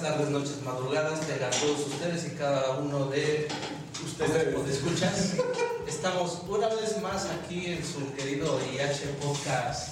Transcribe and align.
días, 0.00 0.02
tardes, 0.02 0.28
noches, 0.30 0.62
madrugadas 0.64 1.20
tengan 1.20 1.50
todos 1.50 1.86
ustedes 1.86 2.26
y 2.26 2.30
cada 2.36 2.70
uno 2.78 3.06
de 3.06 3.48
ustedes 4.04 4.54
pues, 4.54 4.68
escuchas. 4.76 5.32
Estamos 5.86 6.38
una 6.48 6.68
vez 6.68 7.00
más 7.00 7.26
aquí 7.26 7.66
en 7.66 7.84
su 7.84 8.12
querido 8.14 8.58
IH 8.72 9.14
Podcast. 9.22 9.90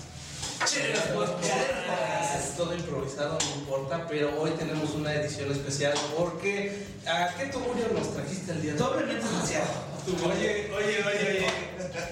Chelas 0.67 1.01
Podcast. 1.09 2.39
Es 2.39 2.57
todo 2.57 2.75
improvisado, 2.75 3.39
no 3.39 3.61
importa, 3.61 4.07
pero 4.09 4.41
hoy 4.41 4.51
tenemos 4.53 4.91
una 4.95 5.13
edición 5.15 5.51
especial 5.53 5.95
porque 6.17 6.87
¿a 7.07 7.35
qué 7.37 7.47
tuburio 7.47 7.87
nos 7.95 8.15
trajiste 8.15 8.53
el 8.53 8.63
día 8.63 8.75
de 8.75 8.83
hoy? 8.83 8.89
Doblemente 8.91 9.25
demasiado. 9.27 9.67
Oye, 10.07 10.71
oye, 10.77 10.99
oye, 10.99 11.03
oye. 11.07 11.47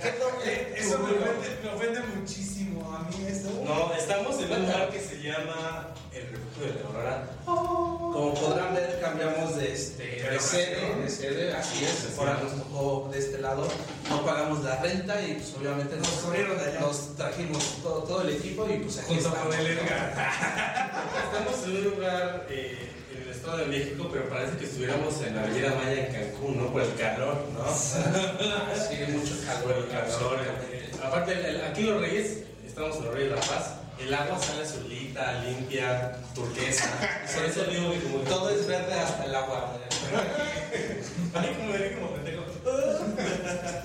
¿Qué 0.03 0.11
to- 0.13 0.33
Eh, 0.45 0.75
Eso 0.77 0.99
me 0.99 1.11
ofende, 1.13 1.59
me 1.63 1.69
ofende 1.71 2.01
muchísimo 2.17 2.52
a 2.95 3.09
mí 3.09 3.27
eso. 3.29 3.49
No, 3.65 3.93
estamos 3.95 4.39
en 4.41 4.53
un 4.53 4.63
lugar 4.63 4.91
que 4.91 5.01
se 5.01 5.17
llama 5.23 5.89
el 6.13 6.23
refugio 6.29 6.73
de 6.73 6.81
la 6.81 6.87
Aurora. 6.89 7.27
Como 7.45 8.35
podrán 8.35 8.75
ver, 8.75 8.99
cambiamos 9.01 9.57
de, 9.57 9.73
este, 9.73 10.03
de 10.31 10.39
sede, 10.41 10.95
de 11.03 11.09
sede, 11.09 11.53
así 11.55 11.85
es. 11.85 12.19
Ahora 12.19 12.39
nos 12.43 12.53
tocó 12.63 13.09
de 13.13 13.19
este 13.19 13.39
lado, 13.39 13.67
no 14.09 14.25
pagamos 14.25 14.63
la 14.65 14.81
renta 14.83 15.21
y 15.23 15.35
pues 15.35 15.55
obviamente 15.59 15.97
nos, 15.97 16.25
Nos 16.25 16.81
nos 16.81 17.17
trajimos 17.17 17.79
todo, 17.83 18.03
todo 18.03 18.23
el 18.23 18.31
equipo 18.37 18.67
y 18.69 18.79
pues 18.79 18.99
aquí 18.99 19.15
Junto 19.15 19.29
estamos. 19.29 19.55
con 19.57 19.67
el 19.67 19.67
Edgar. 19.79 20.15
Estamos 21.25 21.65
en 21.65 21.71
un 21.77 21.85
lugar 21.85 22.47
eh, 22.51 22.89
en 23.17 23.23
el 23.23 23.29
Estado 23.31 23.57
de 23.59 23.67
México, 23.67 24.09
pero 24.13 24.29
parece 24.29 24.57
que 24.59 24.65
estuviéramos 24.67 25.21
en 25.23 25.37
la 25.37 25.43
Riviera 25.45 25.75
Maya 25.75 26.07
en 26.07 26.13
Cancún, 26.15 26.57
¿no? 26.59 26.73
Por 26.73 26.83
el 26.83 26.95
calor, 26.95 27.47
¿no? 27.55 27.65
Sí, 27.75 27.99
mucho 29.09 29.35
Por 29.37 29.47
calor. 29.47 29.77
el 29.79 29.89
calor. 29.89 30.41
eh, 30.71 30.91
Aparte, 31.03 31.33
el- 31.33 31.45
el- 31.47 31.65
aquí 31.65 31.83
Los 31.83 32.01
Reyes, 32.01 32.39
estamos 32.73 32.97
en 32.97 33.05
Los 33.05 33.15
Reyes 33.15 33.31
de 33.31 33.37
La 33.37 33.43
Paz, 33.43 33.75
el 34.01 34.15
agua 34.15 34.39
sale 34.39 34.63
azulita, 34.63 35.43
limpia, 35.45 36.17
turquesa. 36.35 36.89
Por 37.35 37.45
eso 37.45 37.65
digo 37.65 37.93
que 37.93 38.01
como... 38.01 38.19
Todo 38.21 38.49
es 38.51 38.67
verde 38.67 38.95
hasta 38.95 39.25
el 39.27 39.35
agua. 39.35 39.77
Ay, 41.35 41.55
como 41.57 41.73
me 41.73 41.93
como 41.95 42.11
pendejo. 42.15 42.43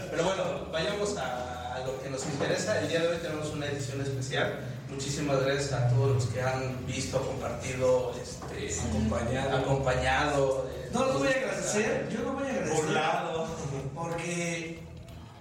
Pero 0.10 0.24
bueno, 0.24 0.44
vayamos 0.72 1.18
a, 1.18 1.76
a 1.76 1.80
lo 1.86 2.02
que 2.02 2.10
nos 2.10 2.26
interesa. 2.26 2.80
El 2.82 2.88
día 2.88 3.02
de 3.02 3.08
hoy 3.10 3.18
tenemos 3.18 3.50
una 3.50 3.66
edición 3.68 4.02
especial. 4.02 4.60
Muchísimas 4.90 5.42
gracias 5.44 5.74
a 5.74 5.90
todos 5.90 6.16
los 6.16 6.26
que 6.28 6.42
han 6.42 6.86
visto, 6.88 7.22
compartido, 7.22 8.14
este, 8.22 8.74
Acompañado. 8.90 9.58
acompañado. 9.58 10.70
eh, 10.74 10.90
No 10.94 11.06
lo 11.06 11.20
voy 11.20 11.28
a 11.28 11.32
agradecer, 11.32 12.08
yo 12.10 12.20
no 12.22 12.32
voy 12.34 12.48
a 12.48 12.52
agradecer. 12.52 12.76
Burlado. 12.86 13.48
Porque 13.94 14.80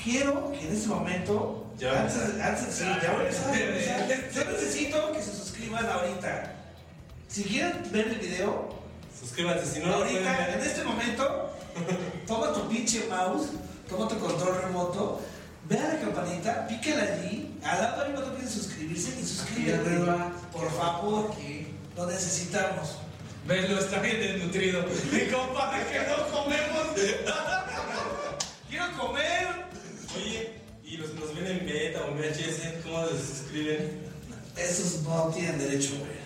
quiero 0.03 0.51
que 0.53 0.67
en 0.67 0.73
este 0.75 0.89
momento, 0.89 1.66
A 1.85 2.01
antes, 2.01 2.41
antes, 2.41 2.75
sí, 2.75 2.85
ya 2.85 3.13
voy 3.13 3.27
a 3.27 3.29
empezar, 3.29 4.33
yo 4.33 4.51
necesito 4.51 5.13
que 5.13 5.23
se 5.23 5.33
suscriban 5.33 5.87
ahorita. 5.87 6.55
Si 7.29 7.45
quieren 7.45 7.83
ver 7.93 8.09
el 8.09 8.19
video, 8.19 8.77
Suscríbanse, 9.19 9.67
si 9.67 9.81
no 9.81 9.95
ahorita, 9.95 10.55
en 10.55 10.61
este 10.61 10.85
momento, 10.85 11.51
toma 12.27 12.53
tu 12.53 12.69
pinche 12.69 13.07
mouse, 13.09 13.49
toma 13.89 14.09
tu 14.09 14.19
control 14.19 14.63
remoto, 14.63 15.23
ve 15.65 15.79
a 15.79 15.95
la 15.95 16.01
campanita, 16.01 16.67
pícala 16.69 17.03
allí, 17.03 17.59
al 17.65 17.81
lado 17.81 18.13
botón 18.13 18.37
que 18.37 18.43
dice 18.43 18.61
suscribirse 18.61 19.19
y 19.19 19.25
suscríbete. 19.25 19.79
arriba, 19.79 20.33
Por 20.53 20.71
favor, 20.71 21.35
lo 21.97 22.07
necesitamos. 22.07 22.99
Velo, 23.47 23.79
está 23.79 24.01
bien 24.01 24.21
desnutrido. 24.21 24.85
Mi 25.11 25.21
compadre 25.33 25.87
que 25.87 25.99
no 26.01 26.27
comemos. 26.31 26.87
¡Quiero 28.69 28.99
comer! 28.99 29.67
Oye, 30.15 30.66
y 30.87 30.97
los 30.99 31.11
que 31.11 31.21
nos 31.21 31.35
ven 31.35 31.47
en 31.47 31.67
beta 31.67 32.05
o 32.05 32.13
en 32.13 32.19
VHS, 32.19 32.85
¿cómo 32.85 33.09
se 33.09 33.19
suscriben? 33.19 34.07
Esos 34.57 35.03
no 35.03 35.33
tienen 35.35 35.59
derecho, 35.59 35.91
güey. 35.99 36.17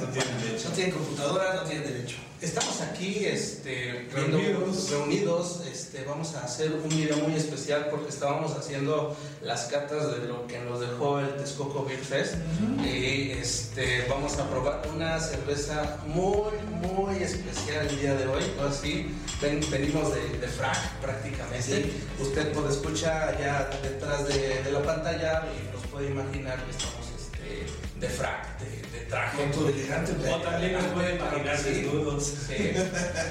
No 0.00 0.06
tienen 0.08 0.40
derecho. 0.42 0.68
No 0.68 0.74
tienen 0.74 0.92
computadora, 0.94 1.54
no 1.54 1.62
tienen 1.62 1.84
derecho. 1.84 2.16
Estamos 2.44 2.82
aquí 2.82 3.24
este, 3.24 4.06
Reunidos. 4.12 4.90
reunidos, 4.90 5.62
este, 5.66 6.04
vamos 6.04 6.34
a 6.34 6.44
hacer 6.44 6.72
un 6.74 6.90
video 6.90 7.16
muy 7.16 7.34
especial 7.34 7.88
porque 7.90 8.10
estábamos 8.10 8.52
haciendo 8.52 9.16
las 9.40 9.64
catas 9.64 10.20
de 10.20 10.28
lo 10.28 10.46
que 10.46 10.58
nos 10.58 10.78
dejó 10.80 11.20
el 11.20 11.36
Texcoco 11.36 11.86
Beer 11.86 12.00
Fest. 12.00 12.34
Y 12.84 13.30
este, 13.30 14.06
vamos 14.10 14.36
a 14.36 14.48
probar 14.50 14.82
una 14.94 15.18
cerveza 15.20 15.96
muy, 16.06 16.52
muy 16.86 17.22
especial 17.22 17.86
el 17.88 17.98
día 17.98 18.14
de 18.14 18.26
hoy, 18.26 18.42
así 18.68 19.06
venimos 19.40 20.14
de, 20.14 20.38
de 20.38 20.46
frac 20.46 21.00
prácticamente, 21.00 21.92
usted 22.20 22.52
puede 22.52 22.72
escuchar 22.72 23.38
ya 23.40 23.70
detrás 23.82 24.28
de, 24.28 24.62
de 24.62 24.70
la 24.70 24.82
pantalla 24.82 25.44
y 25.48 25.74
nos 25.74 25.86
puede 25.86 26.10
imaginar 26.10 26.62
que 26.62 26.70
estamos 26.72 27.06
este, 27.16 27.83
de 28.04 28.10
frac, 28.10 28.58
de, 28.58 28.98
de 28.98 29.04
traje. 29.06 29.38
Con 29.38 29.50
tu 29.52 29.68
elegante 29.68 30.12
O 30.30 30.40
también 30.40 30.72
nos 30.74 30.84
pueden 30.86 31.16
imaginar 31.16 31.62
desnudos. 31.62 32.24
Sí. 32.24 32.72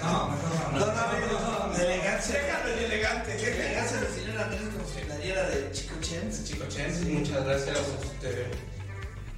No, 0.01 0.29
mejor 0.29 0.73
no. 0.73 0.79
No, 0.79 0.85
no, 0.85 0.93
no, 0.93 1.67
no. 1.67 1.77
De 1.77 1.85
elegancia. 1.85 2.39
De 2.65 2.85
elegante. 2.85 3.33
De 3.35 3.53
elegancia 3.53 3.97
del 4.01 4.11
señor 4.11 4.41
Andrés 4.41 4.61
con 4.75 4.87
su 4.87 5.05
playera 5.05 5.49
de 5.49 5.71
Chico 5.71 5.95
Chens. 6.01 6.43
Chico 6.43 6.65
Chens, 6.67 7.05
muchas 7.05 7.45
gracias. 7.45 7.77
Este, 7.77 8.47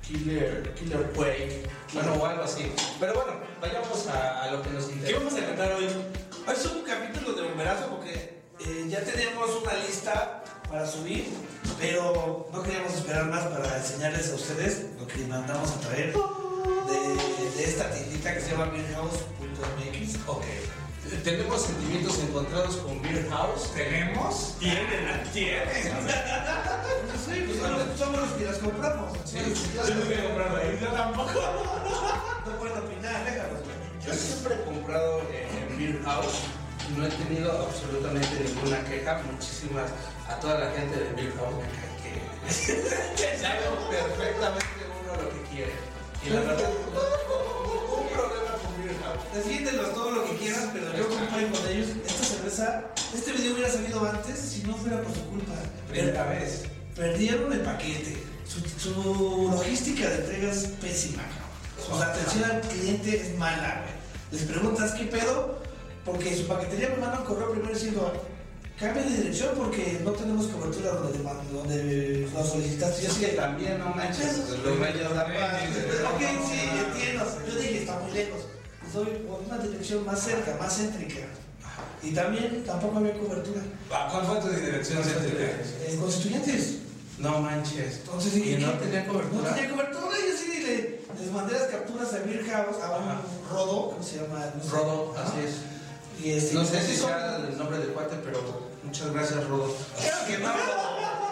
Killer, 0.02 0.74
Killer 0.76 1.12
Quake, 1.16 1.64
bueno, 1.94 2.14
o 2.14 2.26
algo 2.26 2.44
así. 2.44 2.72
Pero 3.00 3.14
bueno, 3.16 3.40
vayamos 3.60 4.08
a, 4.08 4.52
lo 4.52 4.62
que 4.62 4.70
nos 4.70 4.86
¿Qué 4.86 4.94
interesa. 4.94 5.18
vamos 5.18 5.34
a 5.34 5.46
cantar 5.48 5.72
hoy? 5.74 5.86
Hoy 5.86 6.54
es 6.54 6.66
un 6.68 6.84
capítulo 6.84 7.34
de 7.34 7.42
bomberazo 7.42 7.88
porque 7.90 8.44
eh, 8.60 8.86
ya 8.88 9.02
teníamos 9.02 9.50
una 9.64 9.74
lista 9.74 10.44
para 10.70 10.86
subir, 10.86 11.26
pero 11.80 12.48
no 12.52 12.64
queríamos 12.64 12.94
esperar 12.94 13.26
más 13.26 13.44
para 13.44 13.78
enseñarles 13.78 14.32
a 14.32 14.36
ustedes 14.36 14.86
lo 15.00 15.08
que 15.08 15.26
mandamos 15.28 15.72
a 15.72 15.80
traer 15.82 16.14
de, 16.14 17.58
de 17.58 17.64
esta 17.64 17.92
tiendita 17.92 18.34
que 18.34 18.42
se 18.42 18.52
llama 18.52 18.66
beerhouse.mx. 18.66 20.28
Ok. 20.28 20.44
Tenemos 21.24 21.62
sentimientos 21.62 22.18
encontrados 22.20 22.78
con 22.78 23.00
Beer 23.02 23.30
House. 23.30 23.72
¿Tenemos? 23.76 24.56
Tienen, 24.60 25.24
tienen. 25.32 25.68
Sí, 27.26 27.44
pues 27.46 27.60
somos, 27.60 27.82
somos 27.98 28.22
los 28.22 28.30
que 28.32 28.46
las 28.46 28.58
compramos. 28.58 29.12
Sí, 29.24 29.38
Yo 29.76 29.96
no 29.96 30.06
voy 30.06 30.14
a 30.16 30.24
comprarlo 30.24 30.58
ahí. 30.58 30.80
Yo 30.82 30.88
tampoco. 30.88 31.32
No 32.46 32.52
pueden 32.60 32.78
opinar, 32.78 33.26
déjalos. 33.26 33.60
Yo 34.06 34.14
siempre 34.14 34.54
he 34.54 34.66
comprado 34.66 35.22
en 35.32 35.78
Beer 35.80 36.04
House. 36.04 36.42
No 36.94 37.06
he 37.06 37.10
tenido 37.10 37.68
absolutamente 37.68 38.46
ninguna 38.46 38.84
queja. 38.86 39.22
Muchísimas 39.32 39.92
a 40.30 40.36
toda 40.40 40.60
la 40.60 40.72
gente 40.72 40.98
de 40.98 41.06
cae 41.06 41.30
que 42.04 42.36
que 42.46 43.38
sabe 43.40 43.60
perfectamente 43.90 44.86
uno 45.02 45.24
lo 45.24 45.30
que 45.30 45.42
quiere. 45.50 45.74
Y 46.24 46.30
la 46.30 46.40
verdad, 46.42 46.70
un 46.70 48.08
problema 48.10 48.52
con 48.62 48.74
House. 49.04 49.34
Defiéndelos 49.34 49.94
todo 49.94 50.12
lo 50.12 50.26
que 50.26 50.38
quieras, 50.38 50.70
pero 50.72 50.96
yo 50.96 51.10
compré 51.10 51.50
con 51.50 51.68
ellos 51.68 51.90
esta 52.06 52.24
cerveza. 52.24 52.84
Este 53.14 53.32
video 53.34 53.54
hubiera 53.54 53.72
salido 53.72 54.08
antes 54.08 54.40
si 54.40 54.64
no 54.64 54.76
fuera 54.76 55.02
por 55.02 55.14
su 55.14 55.26
culpa. 55.26 55.54
Primera 55.90 56.26
vez. 56.26 56.64
Perdieron 56.96 57.52
el 57.52 57.62
paquete. 57.62 58.24
Su, 58.48 58.62
su 58.80 59.50
logística 59.52 60.08
de 60.08 60.16
entrega 60.16 60.52
es 60.52 60.68
pésima. 60.80 61.24
Su 61.84 61.96
atención 61.96 62.44
al 62.44 62.62
cliente 62.62 63.22
es 63.22 63.38
mala, 63.38 63.82
güey. 63.82 63.96
Les 64.32 64.44
preguntas 64.44 64.94
qué 64.94 65.06
pedo, 65.06 65.62
porque 66.06 66.36
su 66.36 66.48
paquetería 66.48 66.90
me 66.90 66.98
manda 66.98 67.20
un 67.20 67.26
correo 67.26 67.52
primero 67.52 67.74
diciendo 67.74 68.14
cambia 68.80 69.04
de 69.04 69.10
dirección 69.18 69.52
porque 69.58 70.02
no 70.04 70.12
tenemos 70.12 70.48
cobertura 70.48 70.92
donde, 70.92 71.20
donde 71.52 72.30
lo 72.34 72.44
solicitaste. 72.46 73.04
Yo 73.04 73.12
sí, 73.12 73.20
que 73.22 73.28
también 73.30 73.80
no 73.80 73.90
manches, 73.96 74.38
los 74.64 74.80
reyes 74.80 75.10
da 75.10 75.26
paz. 75.26 75.62
Ok, 76.14 76.22
sí, 76.50 76.70
entiendo. 76.86 77.26
Yo 77.48 77.56
dije, 77.56 77.78
está 77.80 78.00
muy 78.00 78.12
lejos. 78.12 78.42
Les 78.84 78.94
doy 78.94 79.08
una 79.48 79.58
dirección 79.60 80.06
más 80.06 80.20
cerca, 80.22 80.56
más 80.60 80.76
céntrica. 80.78 81.22
Y 82.04 82.12
también 82.12 82.64
tampoco 82.66 82.98
había 83.00 83.18
cobertura. 83.18 83.62
¿Cuál 83.90 84.26
fue 84.26 84.40
tu 84.42 84.50
dirección 84.50 85.04
céntrica? 85.04 85.52
En 85.88 85.98
Constituyentes. 86.00 86.76
No 87.18 87.40
manches. 87.40 88.00
Entonces 88.00 88.34
dije, 88.36 88.52
Y 88.52 88.58
no 88.58 88.74
tenía 88.74 89.06
No 89.06 89.14
cobertura. 89.14 89.56
tenía 89.56 89.72
cobertura. 89.72 90.06
Yo 90.18 90.38
sí 90.38 90.62
le, 90.62 91.00
les 91.24 91.32
mandé 91.32 91.54
las 91.54 91.70
capturas 91.70 92.14
a 92.14 92.20
Beer 92.20 92.44
House, 92.52 92.76
a 92.84 92.92
un. 92.98 93.50
Rodo, 93.50 93.92
¿cómo 93.92 94.04
se 94.04 94.18
llama? 94.18 94.52
No. 94.62 94.70
Rodo, 94.70 95.16
así 95.18 95.38
es. 95.48 95.56
Y 96.24 96.32
este, 96.32 96.54
No 96.56 96.66
sé 96.66 96.78
y 96.78 96.82
si 96.82 96.96
son- 96.98 97.10
sea 97.10 97.38
el 97.38 97.58
nombre 97.58 97.78
del 97.80 97.90
cuate, 97.90 98.16
pero 98.24 98.40
muchas 98.84 99.12
gracias, 99.12 99.44
Rodo. 99.48 99.76
Claro 100.00 100.18
que 100.28 100.38
no. 100.40 100.54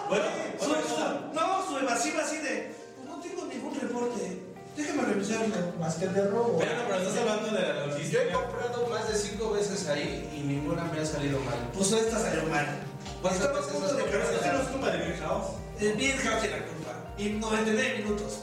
Bueno, 0.10 0.26
Su- 0.60 0.68
bueno, 0.68 0.84
su- 0.88 1.34
no, 1.34 1.68
su 1.68 1.78
evasiva 1.80 2.22
así 2.24 2.38
de, 2.38 2.76
"Pues 2.98 3.08
no 3.10 3.20
tengo 3.22 3.46
ningún 3.46 3.80
reporte. 3.80 4.40
Déjame 4.76 5.04
revisarlo. 5.04 5.56
Más 5.80 5.96
que 5.96 6.06
el 6.06 6.14
de 6.16 6.28
robo. 6.30 6.54
Bueno, 6.54 6.72
pero 6.88 6.98
estás 7.00 7.18
hablando 7.20 7.46
de 7.52 7.62
la 7.62 7.68
Yo 7.68 7.84
he 7.84 7.88
logística. 7.88 8.34
comprado 8.34 8.88
más 8.88 9.08
de 9.08 9.16
cinco 9.18 9.52
veces 9.52 9.88
ahí 9.88 10.30
y 10.36 10.40
ninguna 10.42 10.84
me 10.86 11.00
ha 11.00 11.06
salido 11.06 11.40
mal. 11.42 11.70
Pues 11.74 11.92
esta 11.92 12.20
salió 12.20 12.44
mal. 12.46 12.66
¿Cuántas 13.22 13.42
Estaba 13.44 13.58
a 13.58 13.62
veces 13.62 13.72
punto 13.74 13.88
has 13.88 13.96
de 13.96 14.02
comprado? 14.02 14.24
Pero 14.26 14.34
cancelar. 14.42 14.56
no 14.56 14.62
es 14.64 14.68
culpa 14.70 14.90
de 14.92 14.98
Beer 14.98 15.20
House. 15.20 15.48
El 15.80 15.94
Beer 15.94 16.18
House 16.18 16.42
tiene 16.42 16.58
la 16.60 16.66
culpa. 16.66 16.92
Y 17.18 17.30
99 17.30 17.98
minutos. 18.00 18.34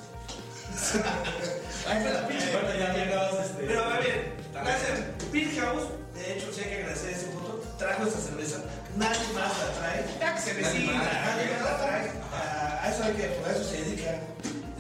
Ahí 1.89 2.03
fue 2.03 2.13
la 2.13 2.29
pinche. 2.29 2.53
Bueno, 2.53 2.69
ya 2.79 2.95
llegabas 2.95 3.47
este. 3.47 3.63
Pero 3.67 3.85
a 3.85 3.99
ver, 3.99 4.33
gracias. 4.65 5.01
Beer 5.33 5.51
House, 5.61 5.85
de 6.15 6.33
hecho, 6.37 6.53
sí 6.53 6.61
hay 6.62 6.69
que 6.71 6.77
agradecer 6.83 7.09
a 7.15 7.17
ese 7.17 7.27
punto, 7.27 7.62
trajo 7.79 8.05
esta 8.07 8.21
cerveza. 8.21 8.59
Nadie 8.97 9.27
más 9.35 9.53
la 9.59 9.73
trae. 9.79 10.35
Que 10.35 10.41
se 10.41 10.61
Nadie 10.61 10.87
más. 10.87 11.05
La 11.05 11.77
trae. 11.79 12.12
A, 12.33 12.85
a 12.85 12.91
eso 12.91 13.05
hay 13.05 13.15
que, 13.15 13.27
por 13.29 13.51
eso 13.51 13.65
se 13.65 13.77
dedica. 13.85 14.11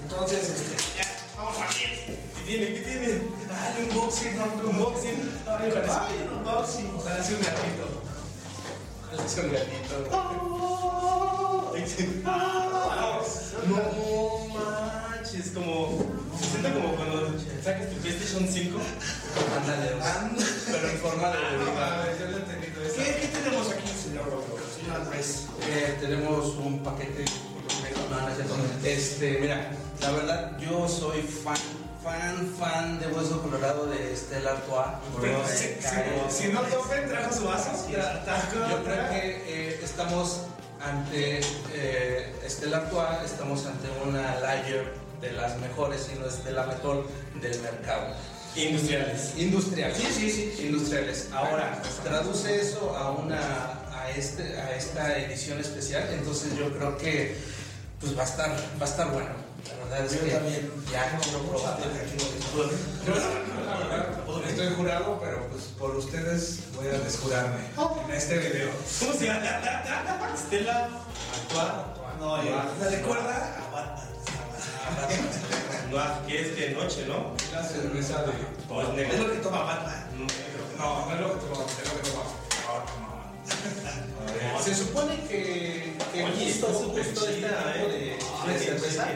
Entonces, 0.02 0.48
este, 0.50 0.98
ya, 0.98 1.06
vamos 1.36 1.56
a 1.56 1.60
ver. 1.60 1.70
¿Qué 1.76 2.42
tiene? 2.46 2.66
¿Qué 2.74 2.80
tiene? 2.80 3.08
Dale 3.48 3.88
un 3.88 3.94
boxing, 3.96 4.36
no, 4.36 4.44
un 4.70 4.78
boxing. 4.78 5.18
Ay, 5.46 5.72
Ay, 5.72 6.28
un 6.28 6.38
unboxing. 6.38 6.94
ojalá 6.96 7.22
sea 7.22 7.36
un 7.36 7.42
gatito. 7.42 7.86
Ojalá 9.06 9.28
sea 9.28 9.42
un 9.44 9.52
gatito. 9.52 9.96
No 13.66 14.48
manches, 14.54 15.50
como. 15.50 16.19
Se 16.50 16.58
siente 16.58 16.72
como 16.80 16.96
cuando 16.96 17.34
sacas 17.62 17.90
tu 17.90 17.96
PlayStation 17.96 18.46
5, 18.48 18.78
Ándale, 19.60 19.92
pero 20.70 20.88
en 20.88 20.98
forma 20.98 21.28
de 21.30 21.38
bebida. 21.38 22.06
esa. 22.10 22.96
¿Qué, 22.96 23.20
¿Qué 23.20 23.28
tenemos 23.28 23.70
aquí, 23.70 23.88
señor 23.88 24.24
Señor 24.76 24.96
Andrés. 25.00 25.46
Eh, 25.68 25.96
tenemos 26.00 26.46
un 26.56 26.82
paquete. 26.82 27.24
No, 28.10 28.20
no 28.20 28.28
es 28.28 28.34
cierto. 28.34 28.54
Este, 28.84 29.38
mira, 29.40 29.70
la 30.00 30.10
verdad, 30.10 30.58
yo 30.58 30.88
soy 30.88 31.22
fan, 31.22 31.56
fan, 32.02 32.52
fan 32.58 32.98
de 32.98 33.06
Hueso 33.08 33.40
Colorado 33.42 33.86
de 33.86 34.16
Stella 34.16 34.50
Artois. 34.52 34.86
Pero 35.20 35.42
si, 35.46 35.66
si- 35.80 36.42
si 36.46 36.48
no 36.52 36.62
topen, 36.62 37.08
trajo 37.08 37.32
su 37.32 37.44
vaso. 37.44 37.70
Yo 37.88 38.82
creo 38.84 39.08
que 39.10 39.42
eh, 39.46 39.80
estamos 39.84 40.42
ante 40.80 41.40
eh, 41.74 42.34
Stella 42.48 42.78
Artois, 42.78 43.30
estamos 43.30 43.64
ante 43.66 43.88
una 44.08 44.40
lager 44.40 44.94
de 45.20 45.32
las 45.32 45.58
mejores, 45.58 46.08
si 46.10 46.18
no 46.18 46.26
es 46.26 46.44
de 46.44 46.52
la 46.52 46.66
mejor 46.66 47.06
del 47.40 47.60
mercado. 47.60 48.14
industriales. 48.56 49.32
Industriales. 49.36 49.96
Sí, 49.98 50.06
sí, 50.12 50.30
sí. 50.56 50.66
Industriales. 50.66 51.28
Ahora, 51.32 51.80
traduce 52.02 52.60
eso 52.60 52.96
a 52.96 53.10
una 53.12 53.38
a 53.94 54.10
este 54.10 54.58
a 54.60 54.74
esta 54.74 55.18
edición 55.18 55.60
especial, 55.60 56.08
entonces 56.12 56.56
yo 56.56 56.72
creo 56.76 56.96
que 56.98 57.36
pues 58.00 58.16
va 58.16 58.22
a 58.22 58.26
estar 58.26 58.50
va 58.80 58.86
a 58.86 58.88
estar 58.88 59.10
bueno. 59.12 59.28
La 59.68 59.84
verdad 59.84 60.06
es 60.06 60.12
Yo 60.14 60.24
que 60.24 60.30
también. 60.30 60.70
ya. 60.90 61.20
Yo, 61.20 63.14
la 63.14 63.76
verdad, 63.76 64.08
estoy 64.48 64.74
jurado, 64.74 65.18
pero 65.20 65.46
pues 65.48 65.64
por 65.78 65.96
ustedes 65.96 66.60
voy 66.74 66.88
a 66.88 66.92
desjurarme 66.98 67.60
en 68.08 68.14
este 68.14 68.38
video. 68.38 68.70
¿Cómo 69.00 69.12
se 69.12 69.26
llama? 69.26 69.40
Stella 70.36 70.88
Actual. 71.44 71.84
No, 72.18 72.44
yo- 72.44 72.62
¿Me 72.80 72.88
recuerda 72.90 73.56
a 73.58 73.70
Batman? 73.70 74.09
No, 75.90 76.26
que 76.26 76.40
es 76.40 76.48
que 76.52 76.70
noche, 76.70 77.04
¿no? 77.08 77.34
La 77.52 77.64
cerveza 77.64 78.22
de. 78.22 78.32
O 78.68 78.82
es 78.82 79.18
lo 79.18 79.32
que 79.32 79.38
toma 79.38 79.64
Batman. 79.64 80.06
No, 80.78 81.06
no 81.06 81.14
es 81.14 81.20
lo 81.20 81.34
que 81.34 81.46
toma, 81.46 81.64
es 81.66 81.92
lo 81.92 82.00
que 82.00 82.08
toma. 82.08 82.24
No. 84.52 84.62
Se 84.62 84.74
supone 84.74 85.16
que, 85.28 85.94
que 86.12 86.24
Oye, 86.24 86.52
justo, 86.52 86.66
justo 86.68 87.00
este 87.00 87.32
tipo 87.34 87.48
¿eh? 87.48 88.18
de, 88.46 88.52
de 88.52 88.58
cerveza 88.58 89.08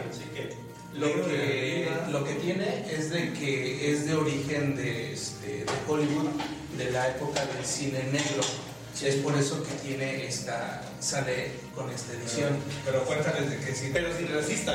lo 0.94 1.26
que, 1.26 1.90
lo 2.10 2.24
que 2.24 2.34
tiene 2.34 2.84
es 2.90 3.10
de 3.10 3.32
que 3.32 3.92
es 3.92 4.06
de 4.06 4.14
origen 4.14 4.76
de, 4.76 5.12
este, 5.12 5.64
de 5.64 5.72
Hollywood, 5.88 6.30
de 6.78 6.90
la 6.92 7.08
época 7.08 7.44
del 7.46 7.64
cine 7.64 8.04
negro. 8.12 8.42
Es 9.02 9.17
por 9.17 9.37
eso 9.37 9.62
que 9.62 9.73
tiene 9.87 10.26
esta, 10.26 10.82
sale 11.00 11.50
con 11.75 11.91
esta 11.91 12.12
edición. 12.12 12.56
Pero 12.85 13.05
cuéntales 13.05 13.50
de 13.50 13.56
qué 13.58 13.75
cine. 13.75 13.91
Pero 13.93 14.17
sin 14.17 14.29
racista. 14.32 14.73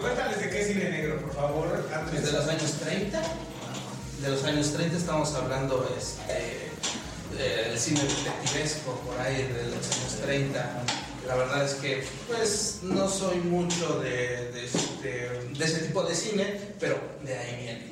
Cuéntales 0.00 0.40
de 0.40 0.50
qué 0.50 0.64
cine 0.64 0.90
negro, 0.90 1.20
por 1.20 1.34
favor. 1.34 1.84
Es 1.88 1.92
Andrés. 1.96 2.24
de 2.24 2.32
los 2.32 2.48
años 2.48 2.72
30. 2.80 3.22
De 4.22 4.28
los 4.30 4.44
años 4.44 4.72
30 4.72 4.96
estamos 4.96 5.34
hablando 5.34 5.94
este, 5.96 6.68
del 7.36 7.78
cine 7.78 8.00
detectivesco 8.02 8.92
por 9.06 9.20
ahí 9.20 9.42
de 9.44 9.64
los 9.66 9.84
años 9.86 10.16
30. 10.24 10.82
La 11.26 11.34
verdad 11.36 11.64
es 11.64 11.74
que 11.74 12.04
pues 12.26 12.78
no 12.82 13.08
soy 13.08 13.36
mucho 13.38 14.00
de, 14.00 14.50
de, 14.52 14.64
este- 14.64 15.28
de 15.56 15.64
ese 15.64 15.80
tipo 15.80 16.02
de 16.02 16.14
cine, 16.14 16.58
pero 16.80 16.98
de 17.22 17.36
ahí 17.38 17.56
viene. 17.62 17.88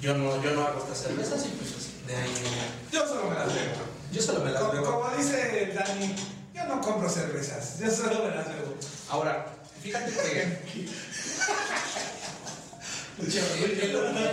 Yo 0.00 0.16
no, 0.16 0.42
yo 0.42 0.52
no 0.52 0.62
hago 0.66 0.78
estas 0.78 1.02
cervezas 1.02 1.44
y 1.44 1.48
pues 1.48 1.70
de 2.06 2.14
ahí 2.16 2.30
viene. 2.40 2.62
Yo 2.92 3.06
solo 3.06 3.28
me 3.28 3.34
las 3.34 3.48
bebo. 3.48 3.89
Yo 4.12 4.20
solo 4.22 4.40
me 4.44 4.50
las 4.50 4.60
Como, 4.62 4.72
bebo. 4.72 5.00
como 5.02 5.16
dice 5.16 5.64
el 5.64 5.74
Dani, 5.74 6.14
yo 6.54 6.64
no 6.66 6.80
compro 6.80 7.08
cervezas, 7.08 7.78
yo 7.78 7.90
solo 7.90 8.24
me 8.24 8.34
las 8.34 8.48
bebo. 8.48 8.74
Ahora, 9.08 9.46
fíjate 9.82 10.10
que 10.12 10.42
el, 13.20 13.80
el 13.82 13.96
origen, 13.96 14.30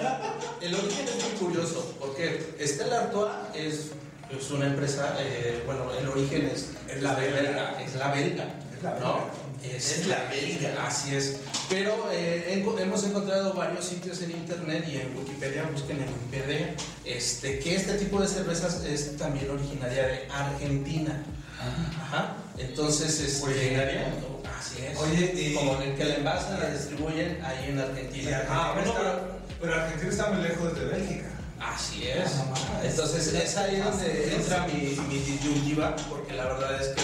el 0.61 0.75
origen 0.75 1.07
es 1.07 1.23
muy 1.23 1.31
curioso, 1.39 1.95
porque 1.99 2.55
Stella 2.65 3.01
Artois 3.01 3.33
es, 3.53 3.91
es 4.35 4.51
una 4.51 4.67
empresa, 4.67 5.15
eh, 5.19 5.61
bueno, 5.65 5.91
el 5.93 6.07
origen 6.09 6.45
es, 6.47 6.69
Es 6.87 7.01
la 7.03 7.13
belga. 7.15 7.81
es 7.83 7.95
la 7.95 8.11
belga, 8.11 8.45
¿no? 8.83 9.47
Es, 9.63 10.05
la 10.07 10.23
belga, 10.29 10.85
así 10.87 11.15
es. 11.15 11.37
Pero 11.69 12.09
eh, 12.11 12.63
hemos 12.79 13.03
encontrado 13.03 13.53
varios 13.53 13.85
sitios 13.85 14.21
en 14.21 14.31
internet 14.31 14.85
y 14.87 14.97
en 14.97 15.17
Wikipedia, 15.17 15.63
busquen 15.73 15.97
en 16.01 16.07
Wikipedia, 16.09 16.75
este, 17.03 17.59
que 17.59 17.75
este 17.75 17.93
tipo 17.95 18.21
de 18.21 18.27
cervezas 18.27 18.83
es 18.83 19.17
también 19.17 19.49
originaria 19.49 20.07
de 20.07 20.27
Argentina. 20.31 21.23
Ajá. 21.59 22.35
Entonces, 22.57 23.19
este, 23.19 23.43
¿Originaria? 23.45 24.13
Así 24.59 24.85
es. 24.85 24.97
Oye, 24.99 25.33
y- 25.35 25.53
como 25.55 25.81
el 25.81 25.95
que 25.95 26.05
la 26.05 26.15
envasan, 26.15 26.59
la 26.59 26.69
distribuyen 26.69 27.39
ahí 27.43 27.69
en 27.69 27.79
Argentina. 27.79 28.43
Ah, 28.49 28.71
bueno, 28.75 28.93
pero- 28.97 29.37
pero 29.59 29.73
Argentina 29.81 30.11
está 30.11 30.29
muy 30.31 30.47
lejos 30.47 30.75
de 30.79 30.85
Bélgica. 30.85 31.25
Así 31.59 32.07
es. 32.07 32.35
Ah. 32.37 32.81
Entonces 32.83 33.33
es 33.33 33.57
ahí 33.57 33.77
donde 33.79 34.27
es. 34.27 34.33
entra 34.35 34.67
mi, 34.67 34.95
mi 35.09 35.19
disyuntiva, 35.19 35.95
porque 36.09 36.33
la 36.33 36.45
verdad 36.45 36.79
es 36.79 36.89
que 36.89 37.01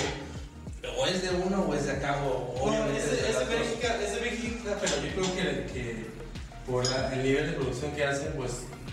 o 1.04 1.08
es 1.08 1.22
de 1.22 1.30
uno 1.32 1.62
o 1.68 1.76
es 1.76 1.86
de 1.86 1.92
acá, 1.92 2.24
o 2.26 2.56
Bueno, 2.62 2.86
es, 2.96 3.04
de 3.06 3.12
de- 3.18 3.30
es 3.30 3.38
de 3.38 3.44
es 3.44 3.50
Bélgica, 4.22 4.78
pero 4.80 4.94
yo 5.04 5.12
creo 5.12 5.36
que, 5.36 5.74
que 5.74 6.06
por 6.66 6.88
la- 6.90 7.14
el 7.14 7.24
nivel 7.24 7.48
de 7.48 7.54
producción 7.54 7.92
que 7.92 8.04
hacen, 8.06 8.32
pues 8.38 8.52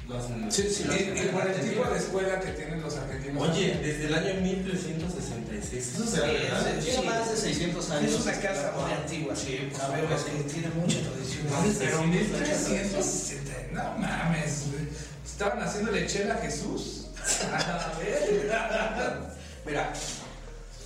lo 0.08 0.18
hacen. 0.18 0.50
Sí, 0.50 0.68
sí, 0.68 0.84
lo 0.84 0.92
Y, 0.92 0.96
hacen 0.96 1.16
y 1.16 1.20
en 1.20 1.28
por 1.28 1.46
el 1.46 1.60
tipo 1.70 1.84
de 1.84 1.98
escuela 1.98 2.40
que 2.40 2.50
tienen 2.52 2.82
los 2.82 2.96
argentinos. 2.96 3.48
Oye, 3.48 3.78
desde 3.80 4.06
el 4.06 4.14
año 4.14 4.34
1366. 4.40 5.86
Eso 5.94 6.02
Sí, 6.04 6.08
se 6.10 6.78
es- 6.78 6.84
tiene 6.84 7.02
más 7.06 7.30
de 7.30 7.36
600 7.36 7.90
años. 7.90 8.12
Es 8.12 8.20
una 8.20 8.32
casa 8.40 8.72
muy 8.76 8.92
antigua. 8.92 9.36
Sí, 9.36 9.70
Sabemos 9.76 10.22
que 10.24 10.30
tiene 10.52 10.68
mucha 10.74 10.98
tradición. 11.00 11.46
Pero 11.78 12.02
1360, 12.02 13.52
no 13.72 13.98
mames, 13.98 14.64
güey. 14.72 14.84
Estaban 15.24 15.62
haciéndole 15.62 16.06
chela 16.08 16.34
a 16.34 16.38
Jesús. 16.38 17.06
A 17.52 17.92
ver. 17.98 19.30
Mira, 19.64 19.92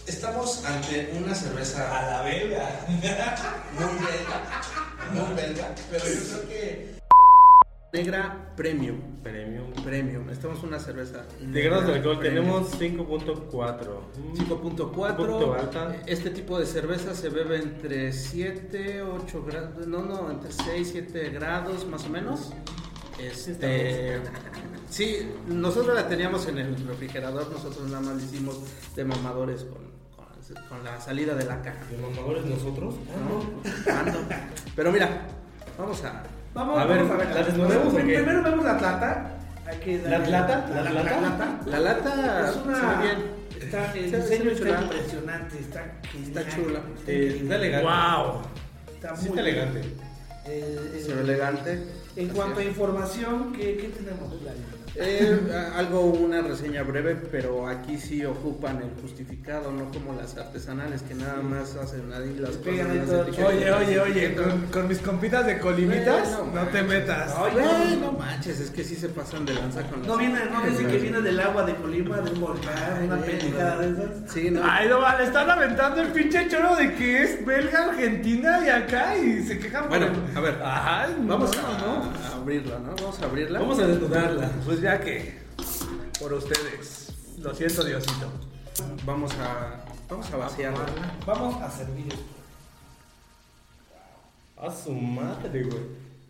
estamos 0.06 0.64
ante 0.64 1.12
una 1.22 1.34
cerveza 1.34 1.98
A 1.98 2.10
la 2.10 2.22
belga. 2.22 2.86
muy 2.88 3.00
belga, 3.00 4.42
muy 5.12 5.34
belga, 5.34 5.74
pero 5.90 6.04
yo 6.04 6.20
creo 6.20 6.48
que 6.48 6.94
negra 7.92 8.52
premium, 8.56 8.98
Premium. 9.22 9.72
premium. 9.84 10.28
Estamos 10.30 10.62
una 10.64 10.80
cerveza 10.80 11.24
De 11.40 11.62
grados 11.62 11.86
de 11.86 11.94
alcohol 11.94 12.18
premium. 12.18 12.44
tenemos 12.44 12.80
5.4. 12.80 13.50
5.4. 14.34 15.10
Un 15.10 15.16
poquito 15.16 15.54
alta. 15.54 15.96
Este 16.06 16.30
tipo 16.30 16.58
de 16.58 16.66
cerveza 16.66 17.14
se 17.14 17.28
bebe 17.28 17.56
entre 17.56 18.12
7, 18.12 19.02
8 19.02 19.44
grados, 19.44 19.86
no, 19.86 20.02
no, 20.02 20.30
entre 20.30 20.50
6, 20.52 20.88
7 20.92 21.30
grados 21.30 21.86
más 21.86 22.04
o 22.04 22.08
menos. 22.10 22.52
Este, 23.18 24.20
sí, 24.90 25.18
nosotros 25.46 25.94
la 25.94 26.08
teníamos 26.08 26.48
en 26.48 26.58
el 26.58 26.76
refrigerador, 26.88 27.48
nosotros 27.48 27.88
nada 27.88 28.00
más 28.00 28.16
le 28.16 28.24
hicimos 28.24 28.58
de 28.96 29.04
mamadores 29.04 29.62
con, 29.62 29.83
con, 30.68 30.84
la 30.84 31.00
salida 31.00 31.34
de 31.34 31.44
la 31.44 31.62
caja. 31.62 31.78
¿De 31.90 31.96
mamadores 31.96 32.44
nosotros? 32.44 32.94
¿no? 32.96 33.92
Ando. 33.92 34.18
Pero 34.76 34.92
mira, 34.92 35.08
vamos 35.78 36.04
a... 36.04 36.22
Vamos, 36.54 36.78
A 36.78 36.84
ver, 36.84 36.98
vamos 36.98 37.12
a 37.12 37.16
ver. 37.16 37.34
¿la 37.34 37.42
desnudemos 37.42 37.92
o 37.94 37.96
qué? 37.96 38.02
Primero 38.02 38.42
vemos 38.42 38.64
la 38.64 38.78
plata. 38.78 39.30
Hay 39.66 39.78
que 39.78 39.98
¿La 40.02 40.10
darle- 40.18 40.26
plata? 40.28 40.66
La, 40.68 40.82
¿La 40.82 40.82
la- 40.82 40.90
plata? 41.02 41.20
la 41.20 41.28
lata. 41.30 41.60
La 41.66 41.80
lata 41.80 42.48
Es 42.48 42.54
se 42.54 42.60
una. 42.60 42.96
ve 42.98 43.02
bien. 43.06 43.44
Está, 43.60 43.92
el 43.94 44.10
Se- 44.10 44.10
se 44.10 44.16
diseño 44.18 44.50
está 44.50 44.64
chula. 44.66 44.82
impresionante. 44.82 45.58
Está, 45.58 45.84
Está 45.84 46.40
genial, 46.42 46.54
chula. 46.54 46.80
Eh, 47.06 47.38
está 47.42 47.56
elegante. 47.56 47.86
¡Wow! 47.88 48.42
Está 48.94 49.16
Sí 49.16 49.28
muy 49.28 49.38
está 49.38 49.42
bien. 49.42 49.56
elegante. 49.56 49.80
Eh, 50.46 50.90
eh, 50.94 51.02
Se 51.04 51.14
ve 51.14 51.20
elegante. 51.22 51.72
En 52.16 52.26
Así 52.26 52.36
cuanto 52.36 52.60
a 52.60 52.62
es. 52.62 52.68
información, 52.68 53.52
¿qué, 53.52 53.76
qué 53.78 53.88
tenemos, 53.88 54.30
Lali? 54.42 54.60
Eh, 54.96 55.40
algo, 55.76 56.02
una 56.02 56.40
reseña 56.42 56.82
breve, 56.84 57.16
pero 57.16 57.66
aquí 57.66 57.98
sí 57.98 58.24
ocupan 58.24 58.76
el 58.80 58.90
justificado, 59.02 59.72
no 59.72 59.90
como 59.90 60.12
las 60.14 60.36
artesanales 60.36 61.02
que 61.02 61.14
nada 61.14 61.42
más 61.42 61.74
hacen 61.74 62.12
ahí 62.12 62.36
las 62.38 62.52
cosas. 62.58 63.44
Oye, 63.44 63.72
oye, 63.72 64.00
oye, 64.00 64.34
con, 64.36 64.60
con 64.72 64.88
mis 64.88 64.98
compitas 64.98 65.46
de 65.46 65.58
colimitas, 65.58 66.38
no 66.54 66.62
te 66.68 66.82
metas. 66.82 67.32
Ay, 67.36 67.98
no 68.00 68.12
manches, 68.12 68.60
es 68.60 68.70
que 68.70 68.84
sí 68.84 68.94
se 68.94 69.08
pasan 69.08 69.44
de 69.44 69.54
lanza 69.54 69.82
con 69.82 69.98
las 70.00 70.06
No 70.08 70.16
viene, 70.16 70.38
no 70.52 70.62
dice 70.64 70.86
que 70.86 70.98
viene 70.98 71.20
del 71.20 71.40
agua 71.40 71.64
de 71.64 71.74
Colima, 71.74 72.18
de 72.20 72.30
un 72.30 72.40
volcán, 72.40 73.02
una 73.04 73.16
pendejada 73.20 73.78
de 73.78 73.90
no. 73.90 74.02
esas. 74.04 74.32
Sí, 74.32 74.50
no. 74.50 74.60
Ay, 74.62 74.88
no, 74.88 75.00
le 75.18 75.24
están 75.24 75.50
aventando 75.50 76.02
el 76.02 76.08
pinche 76.12 76.46
choro 76.48 76.76
de 76.76 76.94
que 76.94 77.22
es 77.24 77.44
belga, 77.44 77.86
argentina 77.86 78.60
y 78.64 78.68
acá 78.68 79.16
y 79.18 79.42
se 79.42 79.58
quejan 79.58 79.88
por 79.88 79.98
Bueno, 79.98 80.06
el- 80.30 80.36
a 80.36 80.40
ver, 80.40 80.60
Ay, 80.64 81.16
vamos 81.20 81.50
no, 81.56 81.62
a, 81.66 81.78
no. 81.78 82.12
A 82.44 82.56
abrirla, 82.56 82.78
¿no? 82.78 82.94
Vamos 82.94 83.20
a 83.20 83.24
abrirla. 83.24 83.58
Vamos 83.60 83.78
a 83.78 83.86
desnudarla. 83.86 84.50
Pues 84.66 84.80
ya 84.80 85.00
que, 85.00 85.38
por 86.20 86.32
ustedes. 86.34 87.12
Lo 87.40 87.54
siento, 87.54 87.84
Diosito. 87.84 88.30
Vamos 89.04 89.32
a, 89.40 89.84
vamos 90.08 90.30
a 90.32 90.36
vaciarla. 90.36 90.84
Vamos 91.26 91.62
a 91.62 91.70
servir 91.70 92.06
esto. 92.08 92.22
A 94.56 94.70
su 94.70 94.92
madre, 94.92 95.62
güey. 95.64 95.82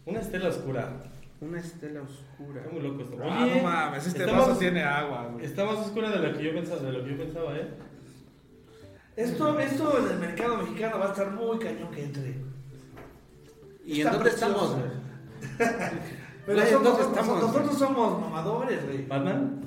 Una 0.06 0.20
estela 0.20 0.48
oscura. 0.48 0.92
Una 1.40 1.60
estela 1.60 2.00
oscura. 2.02 2.60
Está 2.60 2.72
muy 2.72 2.82
loco 2.82 3.02
esto. 3.02 3.16
Ah, 3.22 3.42
Oye, 3.44 3.56
no 3.56 3.62
mames, 3.62 4.06
este 4.06 4.24
vaso 4.24 4.48
más- 4.50 4.58
tiene 4.58 4.82
agua, 4.82 5.28
güey. 5.32 5.44
Está 5.44 5.64
más 5.64 5.78
oscura 5.78 6.10
de 6.10 6.18
lo 6.28 6.36
que 6.38 6.44
yo 6.44 6.54
pensaba, 6.54 6.80
de 6.80 6.92
lo 6.92 7.04
que 7.04 7.10
yo 7.10 7.16
pensaba, 7.18 7.56
¿eh? 7.56 7.68
Esto, 9.16 9.58
esto 9.60 9.98
en 9.98 10.12
el 10.12 10.18
mercado 10.18 10.56
mexicano 10.58 10.98
va 10.98 11.06
a 11.06 11.10
estar 11.10 11.30
muy 11.30 11.58
cañón 11.58 11.90
que 11.92 12.04
entre. 12.04 12.34
¿Y 13.84 14.00
en 14.00 14.06
dónde 14.10 14.30
precioso. 14.30 14.46
estamos? 14.46 14.70
güey? 14.76 15.03
Pero 16.46 16.58
Güey, 16.58 16.72
somos- 16.72 16.84
¿dónde 16.98 17.02
estamos, 17.04 17.42
nosotros 17.42 17.78
somos 17.78 18.20
mamadores, 18.20 18.84
güey. 18.86 19.06
¿Batman? 19.06 19.60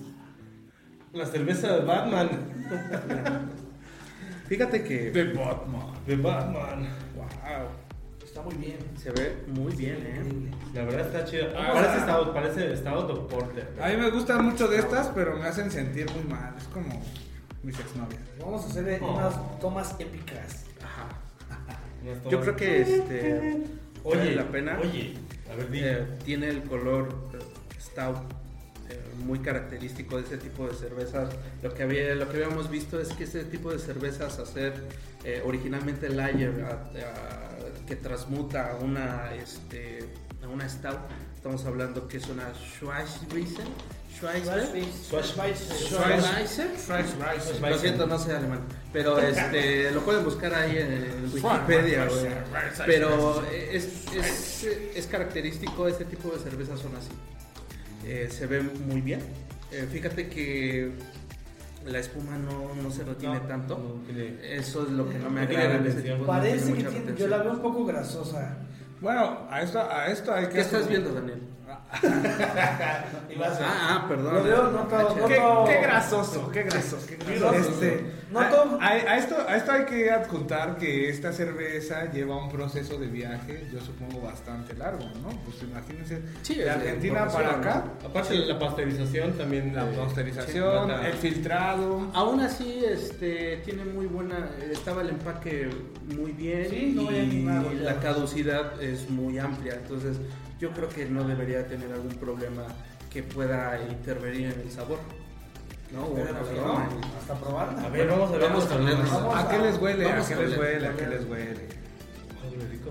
La 1.13 1.25
cerveza 1.25 1.77
de 1.77 1.85
Batman. 1.85 2.29
Fíjate 4.47 4.83
que 4.83 5.11
De 5.11 5.33
Batman. 5.33 5.93
De 6.05 6.15
Batman. 6.15 6.87
wow, 7.15 7.25
Está 8.23 8.41
muy 8.43 8.55
bien. 8.55 8.77
se 8.95 9.11
ve 9.11 9.43
muy 9.47 9.73
bien, 9.75 9.97
¿eh? 10.05 10.51
La 10.73 10.83
verdad 10.83 11.07
está 11.07 11.25
chida. 11.25 11.47
Ah, 11.57 11.71
parece 11.73 11.99
stout, 12.01 12.33
parece 12.33 12.77
stout 12.77 13.27
porter. 13.29 13.73
A 13.81 13.87
mí 13.89 13.97
me 13.97 14.09
gustan 14.11 14.45
mucho 14.45 14.67
de 14.67 14.77
estas, 14.77 15.07
pero 15.07 15.35
me 15.35 15.45
hacen 15.47 15.71
sentir 15.71 16.05
muy 16.13 16.23
mal. 16.31 16.53
Es 16.57 16.65
como 16.67 17.01
mis 17.63 17.79
exnovias. 17.79 18.21
Vamos 18.39 18.63
a 18.63 18.67
hacer 18.69 18.99
Oh. 19.01 19.13
unas 19.13 19.59
tomas 19.59 19.95
épicas. 19.99 20.65
Ajá. 20.83 21.09
Yo 22.29 22.39
creo 22.41 22.55
que 22.55 22.81
este 22.81 23.63
Oye, 24.07 24.17
vale 24.19 24.35
la 24.35 24.47
pena. 24.49 24.79
Oye, 24.81 25.13
a 25.51 25.55
ver, 25.55 25.69
di. 25.71 25.79
Eh, 25.83 26.05
tiene 26.25 26.49
el 26.49 26.63
color 26.63 27.09
eh, 27.33 27.79
stout 27.81 28.17
eh, 28.89 28.99
muy 29.25 29.39
característico 29.39 30.17
de 30.17 30.23
ese 30.23 30.37
tipo 30.37 30.67
de 30.67 30.73
cervezas. 30.75 31.29
Lo 31.61 31.73
que 31.73 31.83
había, 31.83 32.15
lo 32.15 32.29
que 32.29 32.37
habíamos 32.37 32.69
visto 32.69 32.99
es 32.99 33.09
que 33.09 33.25
ese 33.25 33.43
tipo 33.43 33.71
de 33.71 33.79
cervezas 33.79 34.39
hacer 34.39 34.73
eh, 35.23 35.41
originalmente 35.45 36.09
lager 36.09 36.63
a- 36.63 36.71
a- 36.71 37.85
que 37.85 37.95
transmuta 37.95 38.71
a 38.71 38.75
una 38.75 39.33
este 39.35 39.99
a 40.43 40.47
una 40.47 40.67
stout. 40.69 40.99
Estamos 41.35 41.65
hablando 41.65 42.07
que 42.07 42.17
es 42.17 42.27
una 42.29 42.53
Schweizweizen. 42.53 43.67
Schweizweizen. 44.17 44.83
Schweizweizen. 45.03 46.67
Rice, 46.87 47.59
Lo 47.69 47.77
siento, 47.77 48.07
no 48.07 48.17
sé 48.17 48.35
alemán. 48.35 48.61
Pero 48.91 49.19
este, 49.19 49.91
lo 49.91 50.01
pueden 50.01 50.23
buscar 50.23 50.53
ahí 50.55 50.77
en 50.77 51.31
Wikipedia. 51.33 52.07
Pero 52.85 53.43
es, 53.51 54.05
es, 54.13 54.67
es 54.95 55.07
característico, 55.07 55.87
este 55.87 56.05
tipo 56.05 56.31
de 56.31 56.39
cervezas 56.39 56.79
son 56.79 56.95
así. 56.95 57.09
Eh, 58.05 58.29
se 58.31 58.47
ven 58.47 58.71
muy 58.87 59.01
bien. 59.01 59.19
Eh, 59.71 59.87
fíjate 59.91 60.29
que 60.29 60.91
la 61.85 61.99
espuma 61.99 62.37
no, 62.37 62.73
no 62.81 62.91
se 62.91 63.03
retiene 63.03 63.35
No, 63.35 63.41
tanto. 63.47 63.77
no 63.77 64.19
Eso 64.43 64.83
es 64.83 64.89
lo 64.91 65.09
que 65.09 65.19
no 65.19 65.29
me 65.29 65.41
agrada. 65.41 65.79
Parece 66.25 66.73
que 66.73 66.83
tiene, 66.83 67.15
yo 67.15 67.27
la 67.27 67.39
veo 67.39 67.51
un 67.53 67.61
poco 67.61 67.85
grasosa. 67.85 68.57
Bueno, 68.99 69.47
a 69.51 69.61
esto, 69.61 69.79
a 69.79 70.07
esto 70.07 70.33
hay 70.33 70.47
que. 70.47 70.53
¿Qué 70.53 70.61
estás 70.61 70.87
viendo, 70.87 71.13
Daniel? 71.13 71.41
Y 73.29 73.35
va 73.37 73.47
a 73.47 73.55
ser- 73.55 73.65
Ah, 73.65 73.89
ah, 74.03 74.05
perdón. 74.07 74.33
Lo 74.35 74.43
veo, 74.43 74.63
no 74.71 74.79
todo- 74.87 74.97
Ah, 75.09 75.15
no 75.19 75.27
Qué, 75.27 75.35
todo- 75.35 75.65
qué 75.65 75.81
grasoso, 75.81 76.49
qué 76.51 76.63
grasoso, 76.63 77.07
qué 77.07 77.15
grasoso. 77.17 77.69
Este, 77.69 78.11
No 78.31 78.39
a, 78.41 78.43
a- 78.81 78.87
a 78.89 79.17
esto, 79.17 79.35
a 79.47 79.55
esto 79.55 79.71
hay 79.71 79.85
que 79.85 80.11
adjuntar 80.11 80.77
que 80.77 81.09
esta 81.09 81.31
cerveza 81.31 82.11
lleva 82.11 82.35
un 82.43 82.49
proceso 82.49 82.97
de 82.97 83.07
viaje, 83.07 83.67
yo 83.71 83.79
supongo, 83.79 84.21
bastante 84.21 84.73
largo, 84.75 85.05
¿no? 85.21 85.29
Pues 85.45 85.61
imagínense, 85.63 86.21
Sí, 86.41 86.55
de 86.55 86.69
Argentina 86.69 87.27
para 87.27 87.51
acá, 87.51 87.83
Aparte 88.05 88.35
la 88.35 88.59
pasteurización 88.59 89.33
también. 89.37 89.73
la 89.75 89.85
pasteurización, 89.89 90.89
sí, 90.89 91.05
el 91.05 91.13
filtrado. 91.13 92.07
Aún 92.13 92.39
así, 92.41 92.83
este, 92.85 93.57
tiene 93.65 93.85
muy 93.85 94.05
buena, 94.07 94.49
estaba 94.71 95.01
el 95.01 95.09
empaque 95.09 95.69
muy 96.15 96.31
bien 96.33 96.67
Sí, 96.69 96.93
no 96.95 97.11
y 97.71 97.75
la 97.79 97.95
caducidad 97.99 98.81
es 98.81 99.09
muy 99.09 99.37
amplia, 99.39 99.75
entonces 99.75 100.17
yo 100.59 100.71
creo 100.71 100.89
que 100.89 101.05
no 101.05 101.23
debería 101.23 101.67
tener 101.67 101.91
algún 101.91 102.13
problema 102.15 102.63
que 103.11 103.23
pueda 103.23 103.79
intervenir 103.89 104.53
en 104.53 104.61
el 104.61 104.71
sabor, 104.71 104.99
¿no? 105.91 106.05
O 106.05 106.17
no, 106.17 107.17
hasta 107.19 107.35
probarla. 107.35 107.83
A 107.83 107.89
ver, 107.89 108.07
vamos 108.07 108.29
a 108.29 108.37
ver. 108.37 108.41
Vamos 108.41 108.71
a. 108.71 108.77
Vamos 108.77 109.35
¿A 109.35 109.49
qué 109.49 109.57
les 109.59 109.77
huele? 109.79 110.11
¿A 110.11 110.25
qué 110.25 110.35
les 110.35 110.57
huele? 110.57 110.87
¿A 110.87 110.95
qué 110.95 111.07
les 111.07 111.25
huele? 111.25 111.67
Rico. 112.71 112.89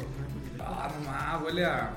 Ah, 0.61 0.91
no 0.99 1.11
ma, 1.11 1.43
huele 1.45 1.65
a 1.65 1.91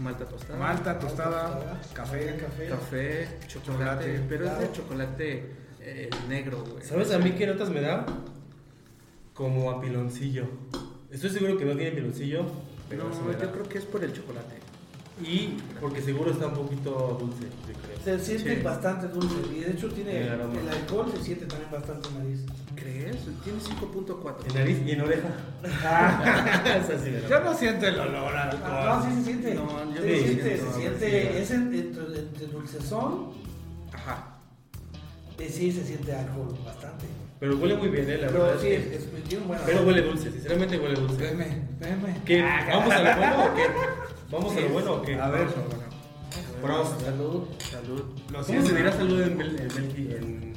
Malta 0.00 0.24
tostada, 0.26 0.58
malta, 0.58 0.98
tostada, 0.98 1.80
café. 1.94 2.36
café. 2.36 2.68
café, 2.68 3.28
chocolate, 3.46 4.20
pero 4.28 4.46
es 4.46 4.58
de 4.58 4.72
chocolate 4.72 5.52
eh, 5.80 6.10
negro, 6.28 6.64
güey. 6.64 6.84
¿Sabes 6.84 7.10
a 7.10 7.18
mí 7.18 7.32
qué 7.32 7.46
notas 7.46 7.70
me 7.70 7.80
da? 7.80 8.06
Como 9.34 9.70
a 9.70 9.80
piloncillo. 9.80 10.46
Estoy 11.10 11.30
seguro 11.30 11.56
que 11.56 11.64
no 11.64 11.74
tiene 11.74 11.92
piloncillo, 11.92 12.44
pero 12.88 13.08
No, 13.08 13.32
yo 13.32 13.52
creo 13.52 13.68
que 13.68 13.78
es 13.78 13.84
por 13.84 14.04
el 14.04 14.12
chocolate. 14.12 14.56
Y 15.20 15.56
porque 15.80 16.00
seguro 16.00 16.30
está 16.30 16.46
un 16.46 16.54
poquito 16.54 17.16
dulce, 17.20 17.44
yo 17.66 17.74
creo. 18.04 18.18
Se 18.18 18.24
siente 18.24 18.56
Sí. 18.56 18.62
bastante 18.62 19.08
dulce 19.08 19.34
y 19.54 19.60
de 19.60 19.70
hecho 19.72 19.88
tiene 19.90 20.22
El 20.22 20.30
alcohol 20.70 21.12
se 21.16 21.22
siente 21.24 21.46
también 21.46 21.70
bastante 21.70 22.08
nariz. 22.16 22.40
¿Crees? 22.76 23.16
Tiene 23.42 23.58
5.4. 23.60 24.46
En 24.48 24.54
nariz 24.54 24.78
y 24.86 24.90
en 24.92 25.00
oreja. 25.00 25.28
Sí 27.04 27.10
da. 27.10 27.28
Yo 27.28 27.40
no 27.40 27.54
siento 27.54 27.86
el 27.86 27.98
olor 27.98 28.36
al 28.36 28.58
Ah, 28.64 29.00
no, 29.00 29.02
sí 29.02 29.08
alcohol. 29.08 29.14
se 29.16 29.24
siente. 29.24 29.54
No, 29.54 29.94
yo 29.94 30.02
se 30.02 30.18
sí 30.18 30.24
siente, 30.24 30.42
siento, 30.56 30.72
se 30.72 30.78
siente, 30.80 31.42
es 31.42 31.50
en- 31.50 31.74
entre, 31.74 32.18
entre 32.20 32.46
dulcezón, 32.46 33.32
Ajá. 33.92 34.36
eh, 35.38 35.48
sí 35.50 35.72
se 35.72 35.84
siente 35.84 36.14
alcohol 36.14 36.56
bastante. 36.64 37.06
Pero 37.40 37.56
huele 37.56 37.76
muy 37.76 37.88
bien, 37.88 38.08
eh, 38.10 38.18
la 38.18 38.28
Pero 38.28 38.42
verdad. 38.44 38.60
sí, 38.60 38.68
es 38.68 38.80
es, 38.80 38.88
que- 38.88 38.96
es- 39.18 39.24
tiene 39.24 39.42
un 39.42 39.48
buen 39.48 39.60
Pero 39.66 39.82
huele 39.82 40.02
dulce, 40.02 40.30
sinceramente 40.30 40.78
huele 40.78 40.94
dulce. 40.94 41.16
Veme, 41.22 41.62
veme. 41.80 42.16
¿Qué? 42.24 42.42
¿Vamos 42.42 42.94
a 42.94 43.02
lo 43.02 43.16
bueno 43.16 43.44
o 43.44 43.54
qué? 43.54 43.62
¿Vamos 44.30 44.56
a 44.56 44.60
lo 44.60 44.68
bueno 44.70 44.92
o 44.94 45.02
qué? 45.02 45.14
A 45.20 45.28
ver. 45.28 45.48
Prost. 46.62 47.00
Salud, 47.00 47.44
salud. 47.58 48.04
Lo 48.30 48.44
¿Cómo 48.44 48.62
se 48.66 48.74
dirá 48.76 48.92
salud 48.92 49.20
en, 49.22 49.38
bel- 49.38 49.60
en, 49.60 49.68
belgi- 49.70 50.16
en, 50.16 50.52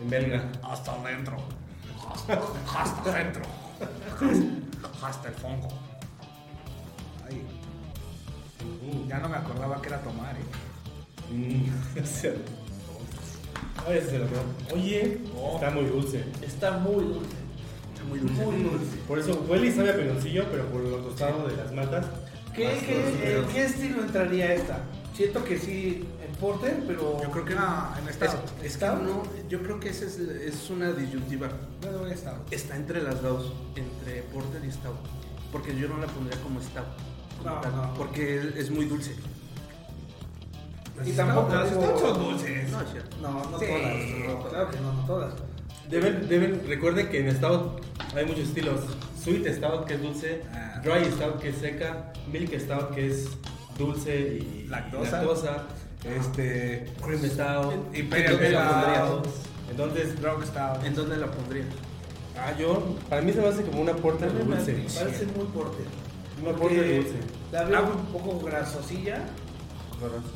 en 0.00 0.10
belga? 0.10 0.50
Hasta 0.62 0.92
adentro. 0.94 1.36
Hasta, 2.12 2.40
hasta 2.76 3.10
adentro. 3.14 3.42
Hasta 5.02 5.28
el 5.28 5.34
fondo. 5.34 5.68
Ay, 7.28 7.42
ya 9.06 9.18
no 9.18 9.28
me 9.28 9.36
acordaba 9.36 9.80
que 9.80 9.88
era 9.88 10.00
tomar, 10.02 10.34
eh. 10.36 11.32
Mm, 11.32 12.00
o 12.02 12.06
sea, 12.06 12.32
se 14.08 14.18
lo 14.18 14.24
veo. 14.28 14.42
Oye, 14.74 15.20
está 15.54 15.70
muy 15.70 15.84
dulce. 15.84 16.24
Está 16.42 16.72
muy 16.78 17.04
dulce. 17.04 17.36
Está 17.94 18.04
muy 18.08 18.18
dulce. 18.18 18.44
Muy 18.44 18.62
dulce. 18.64 18.96
Por 19.06 19.18
eso 19.18 19.44
huele 19.48 19.68
y 19.68 19.72
sabe 19.72 19.90
a 19.90 19.96
piloncillo, 19.96 20.46
pero 20.50 20.66
por 20.66 20.80
lo 20.80 20.96
tostado 20.98 21.46
de 21.46 21.56
las 21.56 21.72
matas. 21.72 22.06
¿Qué, 22.58 22.64
más 22.74 22.82
qué. 22.84 23.38
¿En 23.38 23.44
qué 23.46 23.64
estilo 23.64 24.02
entraría 24.02 24.54
esta? 24.54 24.80
Siento 25.14 25.44
que 25.44 25.58
sí, 25.58 26.04
en 26.24 26.34
porter, 26.36 26.82
pero. 26.86 27.20
Yo 27.22 27.30
creo 27.30 27.44
que 27.44 27.54
No, 27.54 27.92
en 28.00 28.04
Es, 28.08 28.10
estado. 28.14 28.42
es 28.62 28.76
que 28.76 28.86
no, 28.86 29.22
yo 29.48 29.62
creo 29.62 29.80
que 29.80 29.88
esa 29.88 30.04
es, 30.04 30.18
es 30.18 30.70
una 30.70 30.92
disyuntiva. 30.92 31.48
No, 31.84 31.92
no, 31.92 32.06
estado. 32.06 32.38
Está 32.50 32.76
entre 32.76 33.02
las 33.02 33.20
dos, 33.22 33.52
entre 33.74 34.22
porter 34.24 34.64
y 34.64 34.70
stout. 34.70 34.96
Porque 35.50 35.74
yo 35.76 35.88
no 35.88 35.98
la 35.98 36.06
pondría 36.06 36.38
como 36.42 36.60
stout. 36.60 36.84
como 37.42 37.54
No, 37.54 37.60
tal, 37.60 37.74
no. 37.76 37.94
Porque 37.94 38.38
es, 38.38 38.44
es 38.56 38.70
muy 38.70 38.84
dulce. 38.84 39.14
Y 41.04 41.12
tampoco. 41.12 41.54
Las 41.54 41.68
stouts 41.70 42.00
son 42.00 42.18
dulces. 42.18 42.70
No, 42.70 42.80
es 42.82 42.90
cierto. 42.90 43.16
No, 43.22 43.32
no 43.50 43.58
Sí. 43.58 43.66
todas. 43.66 44.28
no, 44.38 44.48
claro 44.50 44.70
que 44.70 44.80
no, 44.80 44.92
no 44.92 45.04
todas. 45.06 45.34
Deben, 45.88 46.28
deben, 46.28 46.62
recuerden 46.68 47.08
que 47.08 47.26
en 47.26 47.34
Stout 47.34 47.80
hay 48.14 48.26
muchos 48.26 48.48
estilos. 48.48 48.80
Sweet 49.28 49.54
Stout 49.54 49.84
que 49.86 49.94
es 49.94 50.02
dulce, 50.02 50.42
Ah. 50.54 50.80
Dry 50.82 51.04
Stout 51.12 51.38
que 51.40 51.48
es 51.50 51.56
seca, 51.56 52.12
Milk 52.32 52.58
Stout 52.58 52.90
que 52.94 53.06
es 53.08 53.28
dulce 53.76 54.38
y 54.40 54.66
Lactosa. 54.68 55.18
lactosa, 55.22 55.66
Este. 56.04 56.86
Cream 57.04 57.22
Stout, 57.24 57.96
Imperial 57.96 58.32
¿En 58.34 58.38
dónde 58.38 58.50
la 58.52 58.94
Stout. 59.06 59.26
Entonces, 59.70 60.20
Drunk 60.20 60.44
Stout. 60.44 60.84
¿En 60.84 60.94
dónde 60.94 61.16
la 61.16 61.26
pondría? 61.30 61.64
ah, 62.38 62.52
yo, 62.58 62.96
para 63.08 63.20
mí 63.22 63.32
se 63.32 63.40
me 63.40 63.48
hace 63.48 63.62
como 63.62 63.82
una 63.82 63.94
porter 63.94 64.32
Me 64.32 64.44
dulce. 64.44 64.72
parece 64.98 65.26
muy 65.26 65.44
porter. 65.46 65.84
Una 66.42 66.52
porter 66.56 66.96
dulce. 67.02 67.18
La 67.52 67.64
veo 67.64 67.94
un 67.96 68.06
poco 68.12 68.40
grasosilla 68.46 69.24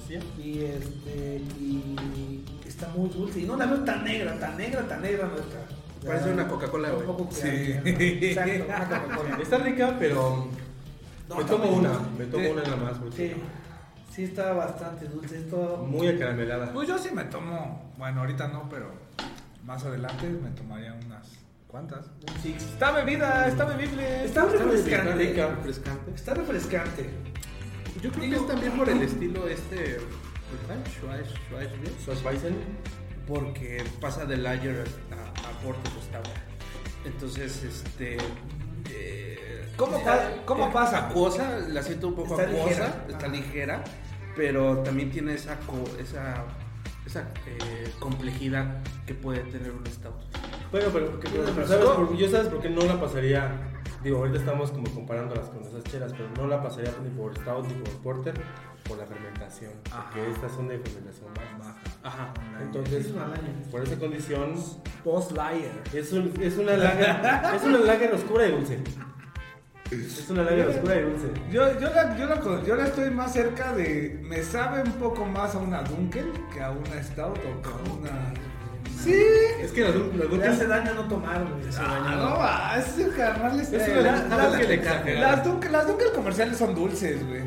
¿Sí? 0.09 0.19
y 0.43 0.65
este 0.65 1.41
y 1.61 2.43
está 2.67 2.89
muy 2.89 3.09
dulce. 3.11 3.41
Y 3.41 3.45
no 3.45 3.57
la 3.57 3.67
veo 3.67 3.85
tan 3.85 4.03
negra, 4.05 4.37
tan 4.41 4.57
negra, 4.57 4.87
tan 4.89 5.01
negra 5.03 5.29
no 5.29 5.37
está. 5.37 5.65
Parece 6.07 6.31
una 6.33 6.49
Coca-Cola, 6.49 6.89
un 6.91 6.95
güey. 6.97 7.07
poco 7.07 7.29
Sí. 7.33 7.49
Exacto, 7.49 8.65
una 8.67 8.79
Coca-Cola. 8.89 9.39
Está 9.43 9.59
rica, 9.59 9.97
pero 9.99 10.49
No, 11.29 11.37
me 11.37 11.45
tomo 11.45 11.71
una, 11.71 11.89
dulce. 11.91 12.11
me 12.19 12.25
tomo 12.27 12.45
Sí. 12.45 12.51
una 12.51 12.63
nada 12.63 12.77
más. 12.77 12.99
porque 12.99 13.17
Sí, 13.17 13.35
sí 14.15 14.25
está 14.25 14.53
bastante 14.53 15.07
dulce. 15.07 15.39
Esto 15.39 15.87
Muy 15.89 16.09
acaramelada. 16.09 16.73
Pues 16.73 16.89
yo 16.89 16.99
sí 16.99 17.11
me 17.15 17.25
tomo. 17.25 17.93
Bueno, 17.99 18.21
ahorita 18.21 18.49
no, 18.49 18.69
pero 18.69 18.91
más 19.65 19.85
adelante 19.85 20.29
me 20.29 20.51
tomaría 20.51 20.93
unas. 21.07 21.29
¿Cuántas? 21.69 22.05
un 22.07 22.43
six. 22.43 22.63
Está 22.65 22.91
bebida, 22.91 23.49
está 23.49 23.65
bebible. 23.65 24.25
Está 24.27 24.45
Está 24.45 24.53
refrescante. 24.65 25.15
rica, 25.15 25.49
refrescante. 25.49 26.11
Está 26.15 26.35
refrescante. 26.35 27.11
Yo 28.03 28.11
creo 28.13 28.29
que 28.31 28.37
es 28.37 28.47
también 28.47 28.73
por 28.77 28.89
el 28.91 29.01
estilo 29.03 29.49
este. 29.49 29.99
¿cuál? 30.67 30.83
Schweiz, 30.85 31.29
Schweizbier. 31.49 32.19
Schweizen. 32.19 32.57
porque 33.27 33.83
pasa 34.01 34.27
de 34.27 34.37
lager 34.37 34.85
a, 35.13 35.22
a 35.37 35.65
porter 35.65 35.93
stout. 36.03 36.29
Entonces, 37.05 37.65
este. 37.65 38.17
eh, 38.91 39.69
¿Cómo 39.77 40.03
pa- 40.05 40.31
cómo 40.45 40.69
eh, 40.69 40.71
pasa? 40.73 41.09
Acuosa, 41.09 41.59
la 41.69 41.83
siento 41.83 42.09
un 42.09 42.15
poco 42.15 42.39
Está 42.41 42.51
acuosa, 42.51 42.69
ligera. 42.69 43.07
está 43.09 43.29
ligera, 43.29 43.85
pero 44.37 44.79
también 44.79 45.11
tiene 45.11 45.35
esa, 45.35 45.59
co- 45.61 45.85
esa, 45.99 46.45
esa 47.07 47.23
eh, 47.47 47.91
complejidad 47.99 48.83
que 49.07 49.15
puede 49.15 49.41
tener 49.41 49.71
un 49.73 49.87
stout. 49.87 50.15
Bueno, 50.71 50.89
pero, 50.93 51.19
¿qué- 51.21 51.29
pero 51.29 51.67
¿sabes 51.67 51.85
por- 51.85 52.17
yo 52.17 52.29
sabes 52.31 52.49
por 52.49 52.61
qué 52.61 52.71
no 52.71 52.83
la 52.83 53.01
pasaría. 53.01 53.69
Digo, 54.03 54.19
ahorita 54.19 54.39
estamos 54.41 54.73
como 54.73 54.91
comparándolas 54.93 55.47
con 55.49 55.63
esas 55.63 55.85
chelas, 55.85 56.13
pero 56.13 56.29
no 56.37 56.49
la 56.49 56.61
pasaría 56.63 56.91
ni 57.05 57.11
por 57.11 57.37
stout 57.37 57.67
ni 57.69 57.75
por 57.75 57.93
porter 58.03 58.35
por 58.93 58.99
la 58.99 59.07
fermentación. 59.07 59.73
Porque 59.83 60.21
Ajá. 60.21 60.31
estas 60.35 60.53
son 60.53 60.69
de 60.69 60.79
fermentación 60.79 61.29
baja. 61.59 61.77
Ajá. 62.03 62.35
Entonces, 62.61 63.07
Es 63.07 63.69
por 63.71 63.83
esa 63.83 63.97
condición, 63.99 64.55
Post 65.05 65.33
Liar. 65.33 65.83
es, 65.95 66.13
un- 66.13 66.33
es 66.41 66.57
una 66.59 66.77
lager, 66.77 67.17
es 67.57 67.63
una 67.65 67.79
lager 67.79 68.13
oscura 68.15 68.47
y 68.47 68.53
dulce. 68.53 68.79
Es 69.91 70.31
una 70.31 70.43
lager 70.45 70.69
oscura 70.69 70.97
y 70.97 71.03
dulce. 71.03 71.27
Yo, 71.51 71.79
yo, 71.81 71.91
la, 71.91 72.17
yo, 72.17 72.27
la, 72.27 72.63
yo 72.65 72.77
la 72.77 72.85
estoy 72.85 73.11
más 73.11 73.33
cerca 73.33 73.73
de. 73.75 74.19
Me 74.23 74.43
sabe 74.43 74.83
un 74.83 74.93
poco 74.93 75.25
más 75.27 75.55
a 75.55 75.59
una 75.59 75.83
Dunkel 75.83 76.33
que 76.53 76.63
a 76.63 76.71
una 76.71 77.03
Stout 77.03 77.39
o 77.39 77.63
que 77.63 77.69
a 77.69 77.93
una. 77.95 78.35
Sí. 79.03 79.21
Es 79.61 79.73
que 79.73 79.83
la, 79.83 79.91
la 79.91 80.25
Le 80.37 80.47
hace 80.47 80.67
daño 80.67 80.95
no 80.95 81.09
tomar, 81.09 81.45
güey. 81.45 81.65
Ah, 81.79 82.15
no, 82.17 82.39
va, 82.39 82.77
ese 82.79 83.09
carnal 83.11 83.59
es. 83.61 83.73
Es 83.73 83.89
una- 83.89 84.01
la- 84.03 84.25
una 84.27 84.37
la- 84.37 84.47
Dunkel 84.49 84.69
la- 84.69 84.75
exagerada. 84.75 85.37
Las 85.37 85.45
Dunkel, 85.45 85.73
las 85.73 85.87
Dunkel 85.89 86.13
comerciales 86.13 86.57
son 86.59 86.75
dulces, 86.75 87.27
güey. 87.27 87.43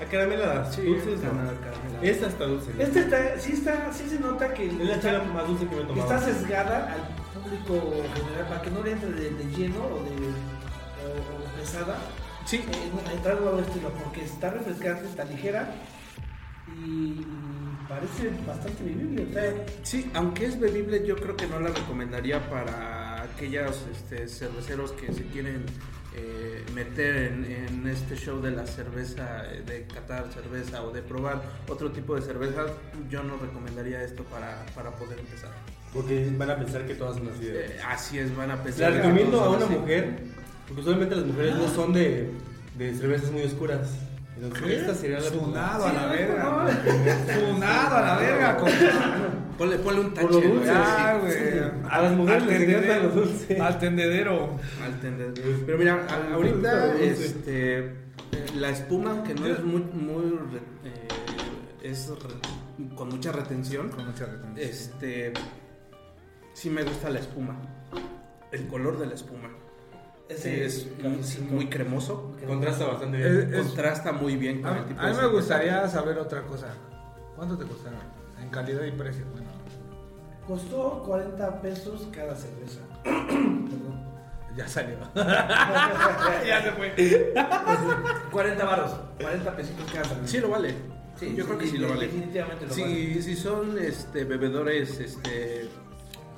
A 0.00 0.04
caramela 0.10 0.70
Sí, 0.70 0.82
dulces, 0.82 1.20
no, 1.22 1.32
no. 1.32 2.02
Esta 2.02 2.26
está 2.26 2.44
dulce. 2.46 2.70
Este 2.78 3.00
está, 3.00 3.38
sí 3.38 3.52
está, 3.52 3.92
sí 3.92 4.08
se 4.08 4.18
nota 4.18 4.52
que 4.52 4.66
es 4.66 4.74
la 4.74 5.00
chela 5.00 5.22
más 5.24 5.46
dulce 5.46 5.66
que 5.68 5.76
me 5.76 5.82
he 5.82 5.84
tomado. 5.84 6.02
está 6.14 6.18
sesgada 6.32 6.92
al 6.92 7.40
público 7.40 7.92
general 8.14 8.48
para 8.48 8.62
que 8.62 8.70
no 8.70 8.82
le 8.82 8.92
entre 8.92 9.10
de, 9.12 9.30
de 9.30 9.44
lleno 9.56 9.78
o 9.86 10.02
de 10.02 10.10
o- 11.06 11.54
o 11.54 11.58
pesada. 11.60 11.96
Sí, 12.44 12.56
Eh, 12.56 13.14
entrar 13.14 13.36
a 13.36 13.40
nuevo 13.40 13.60
estilo 13.60 13.90
porque 13.90 14.24
está 14.24 14.50
refrescante, 14.50 15.06
está 15.06 15.24
ligera 15.24 15.72
y 16.84 17.24
parece 17.88 18.30
bastante 18.46 18.82
trae- 19.32 19.64
Sí, 19.82 20.10
aunque 20.14 20.46
es 20.46 20.58
bebible, 20.58 21.06
yo 21.06 21.16
creo 21.16 21.36
que 21.36 21.46
no 21.46 21.60
la 21.60 21.68
recomendaría 21.70 22.50
para 22.50 23.22
aquellos 23.22 23.86
este, 23.92 24.26
cerveceros 24.28 24.92
que 24.92 25.12
se 25.12 25.24
quieren 25.26 25.64
eh, 26.16 26.64
meter 26.74 27.16
en, 27.16 27.44
en 27.44 27.86
este 27.88 28.16
show 28.16 28.40
de 28.40 28.50
la 28.52 28.66
cerveza, 28.66 29.44
eh, 29.52 29.62
de 29.66 29.86
catar 29.86 30.26
cerveza 30.32 30.82
o 30.82 30.90
de 30.92 31.02
probar 31.02 31.42
otro 31.68 31.90
tipo 31.90 32.14
de 32.14 32.22
cervezas. 32.22 32.70
Yo 33.10 33.22
no 33.22 33.36
recomendaría 33.36 34.02
esto 34.02 34.22
para, 34.24 34.64
para 34.74 34.90
poder 34.92 35.18
empezar. 35.18 35.50
Porque 35.92 36.28
van 36.36 36.50
a 36.50 36.56
pensar 36.56 36.86
que 36.86 36.94
todas 36.94 37.16
son 37.16 37.28
así. 37.28 37.46
Eh, 37.48 37.78
así 37.88 38.18
es, 38.18 38.34
van 38.36 38.50
a 38.50 38.62
pensar. 38.62 38.92
que 38.92 38.98
recomiendo 38.98 39.40
a 39.40 39.50
una 39.50 39.64
así. 39.64 39.74
mujer, 39.74 40.18
porque 40.66 40.80
usualmente 40.82 41.16
las 41.16 41.24
mujeres 41.26 41.54
no 41.56 41.68
son 41.68 41.92
de, 41.92 42.30
de 42.78 42.94
cervezas 42.94 43.30
muy 43.30 43.42
oscuras. 43.42 43.90
Entonces, 44.36 44.80
esta 44.80 44.94
sería 44.94 45.20
la 45.20 45.30
Funado 45.30 45.86
a 45.86 45.92
la 45.92 46.06
verga. 46.06 46.66
Funado 47.48 47.96
a 47.96 48.00
la 48.02 48.16
verga, 48.18 48.56
compa. 48.56 48.72
Ponle, 49.58 49.76
ponle 49.78 50.00
un 50.00 50.14
tache. 50.14 50.26
Por 50.26 50.34
lo 50.34 50.40
güey, 50.40 50.52
dulce. 50.54 50.70
Ah, 50.74 51.18
güey. 51.20 51.34
A 51.90 52.02
las 52.02 52.12
mujeres 52.12 52.42
Al 52.42 52.48
les 52.48 52.60
encanta 52.60 52.80
tendedero. 52.80 53.02
lo 53.02 53.14
dulce. 53.14 53.60
Al 53.60 53.78
tendedero. 53.78 54.58
al 54.84 55.00
tender. 55.00 55.32
Pero 55.66 55.78
mira, 55.78 56.06
ahorita 56.32 56.94
este, 56.96 57.94
la 58.56 58.70
espuma, 58.70 59.22
que 59.22 59.34
no 59.34 59.46
es 59.46 59.62
muy, 59.62 59.82
muy 59.82 60.38
eh, 60.84 61.08
es 61.82 62.08
re- 62.08 62.94
con 62.96 63.08
mucha 63.10 63.30
retención, 63.32 63.90
Con 63.90 64.06
mucha 64.06 64.26
retención. 64.26 64.58
este, 64.58 65.32
sí 66.52 66.70
me 66.70 66.82
gusta 66.82 67.10
la 67.10 67.20
espuma. 67.20 67.56
El 68.50 68.66
color 68.66 68.98
de 68.98 69.06
la 69.06 69.14
espuma. 69.14 69.50
Ese 70.28 70.64
es 70.64 70.88
muy, 71.50 71.66
cremoso. 71.68 72.34
Contrasta 72.46 72.86
bastante 72.86 73.18
bien. 73.18 73.54
Es- 73.54 73.60
Contrasta 73.66 74.12
muy 74.12 74.36
bien 74.36 74.62
con 74.62 74.72
A, 74.72 74.78
el 74.78 74.84
tipo 74.86 75.00
a 75.00 75.06
de 75.06 75.12
mí 75.12 75.18
me 75.20 75.26
gustaría 75.28 75.86
saber 75.88 76.18
otra 76.18 76.42
cosa. 76.42 76.68
¿Cuánto 77.36 77.56
te 77.58 77.64
costaron? 77.66 77.98
En 78.42 78.48
calidad 78.48 78.84
y 78.84 78.90
precio. 78.92 79.24
Costó 80.46 81.02
40 81.06 81.60
pesos 81.62 82.06
cada 82.12 82.34
cerveza. 82.34 82.80
Perdón. 83.04 84.04
ya 84.56 84.68
salió. 84.68 84.96
ya 85.14 86.62
se 86.62 86.72
fue. 86.72 87.32
40 88.30 88.64
barros, 88.64 88.90
40 89.20 89.56
pesitos 89.56 89.90
cada 89.92 90.04
cerveza. 90.04 90.28
Sí 90.28 90.38
lo 90.40 90.50
vale. 90.50 90.74
yo 91.34 91.46
creo 91.46 91.58
que 91.58 91.66
sí 91.66 91.78
lo 91.78 91.88
vale. 91.88 92.06
Definitivamente 92.06 92.66
lo 92.66 92.70
vale. 92.70 92.84
Si, 92.84 93.22
si 93.22 93.36
son 93.36 93.78
este, 93.78 94.24
bebedores 94.24 95.00
este, 95.00 95.68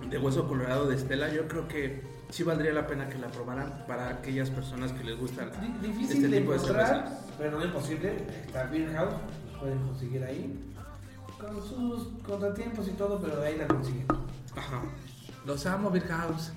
de 0.09 0.19
hueso 0.19 0.47
colorado 0.47 0.87
de 0.87 0.95
Estela, 0.97 1.29
yo 1.33 1.49
creo 1.49 1.67
que 1.67 2.03
sí 2.31 2.43
valdría 2.45 2.73
la 2.73 2.87
pena 2.87 3.09
que 3.09 3.19
la 3.19 3.27
probaran 3.29 3.85
para 3.89 4.09
aquellas 4.11 4.51
personas 4.51 4.93
que 4.93 5.03
les 5.05 5.19
gustan 5.19 5.51
Di- 5.61 5.89
Difícil 5.89 6.17
este 6.17 6.29
de 6.29 6.39
tipo 6.41 6.53
de 6.53 6.59
encontrar, 6.59 6.87
cerveza. 7.09 7.27
pero 7.39 7.59
no 7.59 7.65
imposible. 7.65 8.17
Está 8.47 8.65
Beer 8.65 8.93
House, 8.95 9.15
los 9.51 9.61
pueden 9.61 9.79
conseguir 9.87 10.23
ahí. 10.25 10.73
Con 11.41 11.63
sus 11.63 12.09
contratiempos 12.27 12.89
y 12.89 12.93
todo, 12.93 13.21
pero 13.21 13.43
ahí 13.43 13.57
la 13.57 13.67
consiguen. 13.67 14.07
Ajá. 14.57 14.83
Los 15.45 15.67
amo, 15.67 15.91
Beer 15.91 16.07
House. 16.09 16.53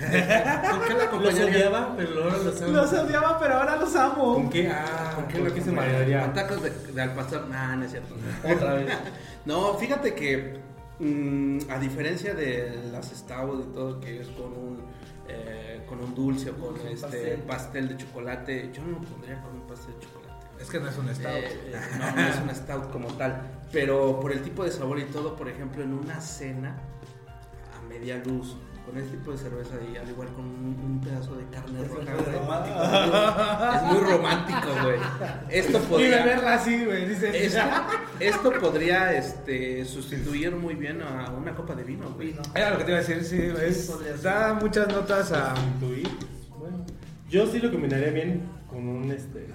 ¿Con 0.00 0.80
qué 0.88 0.94
la 0.94 1.12
Los 1.12 1.34
odiaba, 1.34 1.94
pero 1.96 2.24
ahora 2.24 2.38
los 2.38 2.62
amo. 2.62 2.72
Los 2.72 2.92
odiaba, 2.92 3.38
pero 3.38 3.54
ahora 3.54 3.76
los 3.76 3.96
amo. 3.96 4.34
¿Con 4.34 4.50
qué? 4.50 4.68
Ah, 4.70 5.12
¿Con 5.14 5.24
¿con 5.24 5.32
qué 5.32 5.38
lo 5.38 5.44
se 5.50 5.60
acompañaría? 5.60 5.72
marearía? 5.72 6.24
Con 6.24 6.34
tacos 6.34 6.62
de, 6.62 6.70
de 6.92 7.02
al 7.02 7.14
pastor. 7.14 7.48
Nah, 7.48 7.76
no 7.76 7.84
es 7.84 7.90
cierto. 7.90 8.14
Otra 8.44 8.74
vez. 8.74 8.92
No, 9.46 9.72
fíjate 9.78 10.14
que 10.14 10.60
mm, 10.98 11.60
a 11.70 11.78
diferencia 11.78 12.34
de 12.34 12.90
las 12.92 13.06
stout 13.06 13.64
y 13.70 13.72
todo 13.72 13.98
que 14.00 14.20
es 14.20 14.28
con 14.28 14.52
un 14.52 14.82
eh, 15.28 15.82
con 15.88 15.98
un 15.98 16.14
dulce 16.14 16.50
o 16.50 16.56
con 16.56 16.76
este 16.86 17.00
pastel. 17.00 17.40
pastel. 17.40 17.88
de 17.88 17.96
chocolate, 17.96 18.70
yo 18.72 18.82
no 18.82 18.90
lo 18.90 18.98
pondría 18.98 19.40
con 19.40 19.54
un 19.54 19.66
pastel 19.66 19.94
de 19.94 20.00
chocolate. 20.06 20.29
Es 20.60 20.68
que 20.68 20.78
no 20.80 20.88
es 20.88 20.98
un 20.98 21.08
stout. 21.14 21.26
Eh, 21.26 21.72
eh, 21.72 21.80
no, 21.98 22.12
no 22.16 22.28
es 22.28 22.36
una 22.42 22.54
stout 22.54 22.90
como 22.90 23.08
tal, 23.14 23.40
pero 23.72 24.20
por 24.20 24.32
el 24.32 24.42
tipo 24.42 24.64
de 24.64 24.70
sabor 24.70 24.98
y 24.98 25.04
todo, 25.04 25.36
por 25.36 25.48
ejemplo, 25.48 25.82
en 25.82 25.94
una 25.94 26.20
cena 26.20 26.76
a 27.78 27.88
media 27.88 28.18
luz 28.24 28.56
con 28.84 28.96
este 28.98 29.16
tipo 29.16 29.30
de 29.32 29.38
cerveza 29.38 29.74
y 29.92 29.96
al 29.96 30.08
igual 30.08 30.28
con 30.28 30.44
un, 30.44 30.76
un 30.84 31.00
pedazo 31.00 31.36
de 31.36 31.44
carne 31.46 31.82
Es 31.82 31.88
roja. 31.88 32.12
muy 32.12 32.24
güey. 32.24 32.32
romántico. 32.40 32.80
Es 33.76 33.82
muy 33.92 34.10
romántico, 34.10 34.68
güey. 34.82 34.98
Esto 35.50 35.78
Y 35.78 35.82
podría 35.82 36.24
beberla 36.24 36.54
así, 36.54 36.84
güey. 36.84 37.08
Dice. 37.08 37.46
esto, 37.46 37.60
esto 38.18 38.52
podría 38.60 39.12
este, 39.16 39.84
sustituir 39.84 40.56
muy 40.56 40.74
bien 40.74 41.02
a 41.02 41.30
una 41.30 41.54
copa 41.54 41.74
de 41.74 41.84
vino, 41.84 42.08
güey. 42.10 42.34
Era 42.54 42.70
lo 42.70 42.78
que 42.78 42.84
te 42.84 42.90
iba 42.90 42.98
a 43.00 43.02
decir, 43.02 43.24
sí. 43.24 43.40
Es, 43.62 44.22
da 44.22 44.54
muchas 44.54 44.88
notas 44.88 45.30
a. 45.32 45.54
Sustituir. 45.56 46.08
Bueno, 46.58 46.84
yo 47.28 47.46
sí 47.46 47.58
lo 47.60 47.70
combinaría 47.70 48.10
bien 48.10 48.42
con 48.68 48.88
un 48.88 49.10
este, 49.12 49.46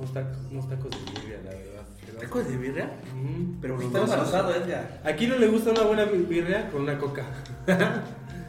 unos 0.00 0.12
tacos, 0.12 0.36
unos 0.50 0.68
tacos 0.68 0.90
de 0.90 1.12
birria, 1.20 1.38
la 1.44 1.50
verdad. 1.50 2.20
¿Tacos 2.20 2.48
de 2.48 2.56
birria? 2.56 2.90
Mm, 3.14 3.60
Pero 3.60 3.80
Está 3.80 3.98
embarazado, 4.00 4.54
Edgar. 4.54 5.00
Aquí 5.04 5.26
no 5.26 5.36
le 5.36 5.46
gusta 5.48 5.70
una 5.70 5.82
buena 5.82 6.04
birria 6.04 6.68
con 6.70 6.82
una 6.82 6.98
coca. 6.98 7.24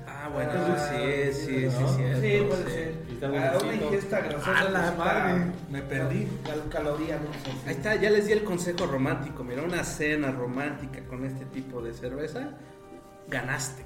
Ah, 0.08 0.30
bueno, 0.34 0.52
Ah, 0.54 0.90
sí, 0.92 1.34
sí, 1.34 1.46
sí, 1.70 1.82
¿no? 1.82 1.88
cierto, 1.96 2.22
Sí, 2.22 2.46
puede 2.48 2.64
sí. 2.66 2.72
ser. 2.72 2.94
Ah, 3.24 3.58
Una 3.62 3.74
ingesta 3.76 4.20
grasosa. 4.22 4.60
A 4.60 4.64
la 4.70 4.82
pues, 4.94 4.98
madre, 4.98 5.46
me 5.70 5.82
perdí. 5.82 6.28
Cal 6.46 6.64
caloría, 6.70 7.18
no 7.18 7.32
sé. 7.34 7.70
Ahí 7.70 7.76
está, 7.76 7.96
ya 7.96 8.10
les 8.10 8.28
di 8.28 8.34
el 8.34 8.44
consejo 8.44 8.86
romántico. 8.88 9.44
Mira, 9.44 9.62
una 9.64 9.84
cena 9.84 10.32
romántica 10.32 11.02
con 11.10 11.26
este 11.26 11.46
tipo 11.46 11.82
de 11.82 11.94
cerveza, 11.94 12.52
ganaste. 13.30 13.84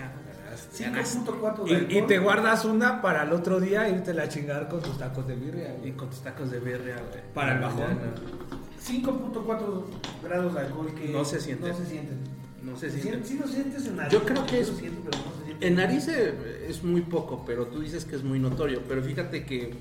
Ya, 0.00 0.90
ganaste. 0.90 1.18
5.4 1.20 1.64
de 1.88 1.94
Y, 1.94 1.98
y 1.98 2.02
te 2.02 2.18
guardas 2.18 2.64
una 2.64 3.00
para 3.02 3.22
el 3.24 3.32
otro 3.32 3.60
día 3.60 3.88
irte 3.88 4.18
a 4.20 4.28
chingar 4.28 4.68
con 4.68 4.80
tus 4.82 4.98
tacos 4.98 5.26
de 5.26 5.36
birria. 5.36 5.74
Y 5.76 5.78
güey. 5.80 5.92
con 5.92 6.10
tus 6.10 6.20
tacos 6.20 6.50
de 6.50 6.58
birria, 6.60 6.96
güey. 6.96 7.22
Para 7.34 7.54
el 7.54 7.60
bajón. 7.60 7.80
Ya, 7.80 8.92
5.4 8.92 9.84
grados 10.22 10.54
de 10.54 10.60
alcohol 10.60 10.94
que 10.94 11.08
No 11.08 11.24
se 11.24 11.40
siente. 11.40 11.68
No 11.68 11.74
se 11.76 11.86
sienten. 11.86 12.18
No 12.62 12.76
sé 12.76 12.90
Sí, 12.90 13.00
si. 13.00 13.10
sí 13.24 13.38
lo 13.38 13.46
sientes 13.46 13.86
en 13.86 13.96
nariz. 13.96 14.12
Yo 14.12 14.22
creo 14.24 14.44
que 14.44 14.62
Sí 14.64 14.70
es- 14.72 14.76
siento, 14.78 15.10
no 15.10 15.38
se 15.38 15.44
siente. 15.44 15.66
En 15.66 15.74
nariz 15.76 16.08
eh, 16.08 16.66
es 16.68 16.82
muy 16.82 17.00
poco, 17.02 17.42
pero 17.46 17.66
tú 17.66 17.80
dices 17.80 18.04
que 18.04 18.16
es 18.16 18.22
muy 18.24 18.38
notorio. 18.38 18.82
Pero 18.88 19.02
fíjate 19.02 19.44
que 19.44 19.74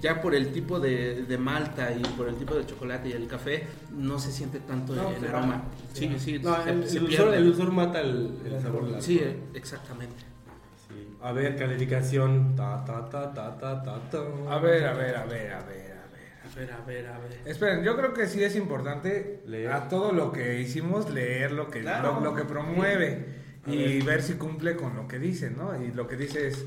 ya 0.00 0.20
por 0.22 0.34
el 0.34 0.52
tipo 0.52 0.80
de, 0.80 1.22
de 1.22 1.38
malta 1.38 1.92
y 1.92 2.02
por 2.16 2.28
el 2.28 2.36
tipo 2.36 2.54
de 2.54 2.64
chocolate 2.66 3.08
y 3.10 3.12
el 3.12 3.26
café, 3.26 3.66
no 3.92 4.18
se 4.18 4.32
siente 4.32 4.60
tanto 4.60 4.94
No, 4.94 5.10
el 5.10 5.24
aroma. 5.26 5.62
Sí, 5.92 6.08
Se 6.08 6.18
sí, 6.18 6.38
No, 6.42 6.62
se, 6.62 6.70
el, 6.70 6.88
se 6.88 6.98
el 6.98 7.06
pierde. 7.06 7.16
dulzor, 7.24 7.34
el 7.34 7.44
dulzor 7.44 7.70
mata 7.72 8.00
el, 8.00 8.38
el 8.46 8.60
sabor. 8.62 8.90
del 8.90 9.02
Sí, 9.02 9.18
alcohol. 9.18 9.34
eh, 9.34 9.58
exactamente. 9.58 10.22
Sí. 10.88 11.16
A 11.22 11.32
ver, 11.32 11.56
calificación. 11.56 12.54
Ta, 12.56 12.84
ta, 12.84 13.08
ta, 13.08 13.32
ta, 13.34 13.58
ta, 13.58 13.82
ta, 13.82 14.00
ta. 14.10 14.18
A 14.48 14.58
ver, 14.58 14.86
a 14.86 14.92
ver, 14.94 15.16
a 15.16 15.24
ver, 15.24 15.52
a 15.52 15.60
ver, 15.62 15.62
a 15.62 15.62
ver. 15.62 15.90
A 16.42 16.54
ver, 16.56 16.72
a 16.72 16.80
ver, 16.84 17.06
a 17.06 17.18
ver. 17.18 17.40
Esperen, 17.44 17.84
yo 17.84 17.96
creo 17.96 18.12
que 18.12 18.26
sí 18.26 18.42
es 18.42 18.56
importante 18.56 19.42
Leer. 19.46 19.70
a 19.70 19.88
todo 19.88 20.10
lo 20.12 20.32
que 20.32 20.60
hicimos 20.60 21.08
leer 21.10 21.52
lo 21.52 21.70
que, 21.70 21.80
Claro. 21.82 22.14
lo, 22.14 22.30
lo 22.30 22.34
que 22.34 22.44
promueve 22.44 23.24
A 23.66 23.70
y 23.70 23.98
ver. 23.98 24.04
ver 24.04 24.22
si 24.22 24.34
cumple 24.34 24.74
con 24.74 24.96
lo 24.96 25.06
que 25.06 25.18
dice, 25.20 25.50
¿no? 25.50 25.80
Y 25.80 25.92
lo 25.92 26.08
que 26.08 26.16
dice 26.16 26.48
es, 26.48 26.64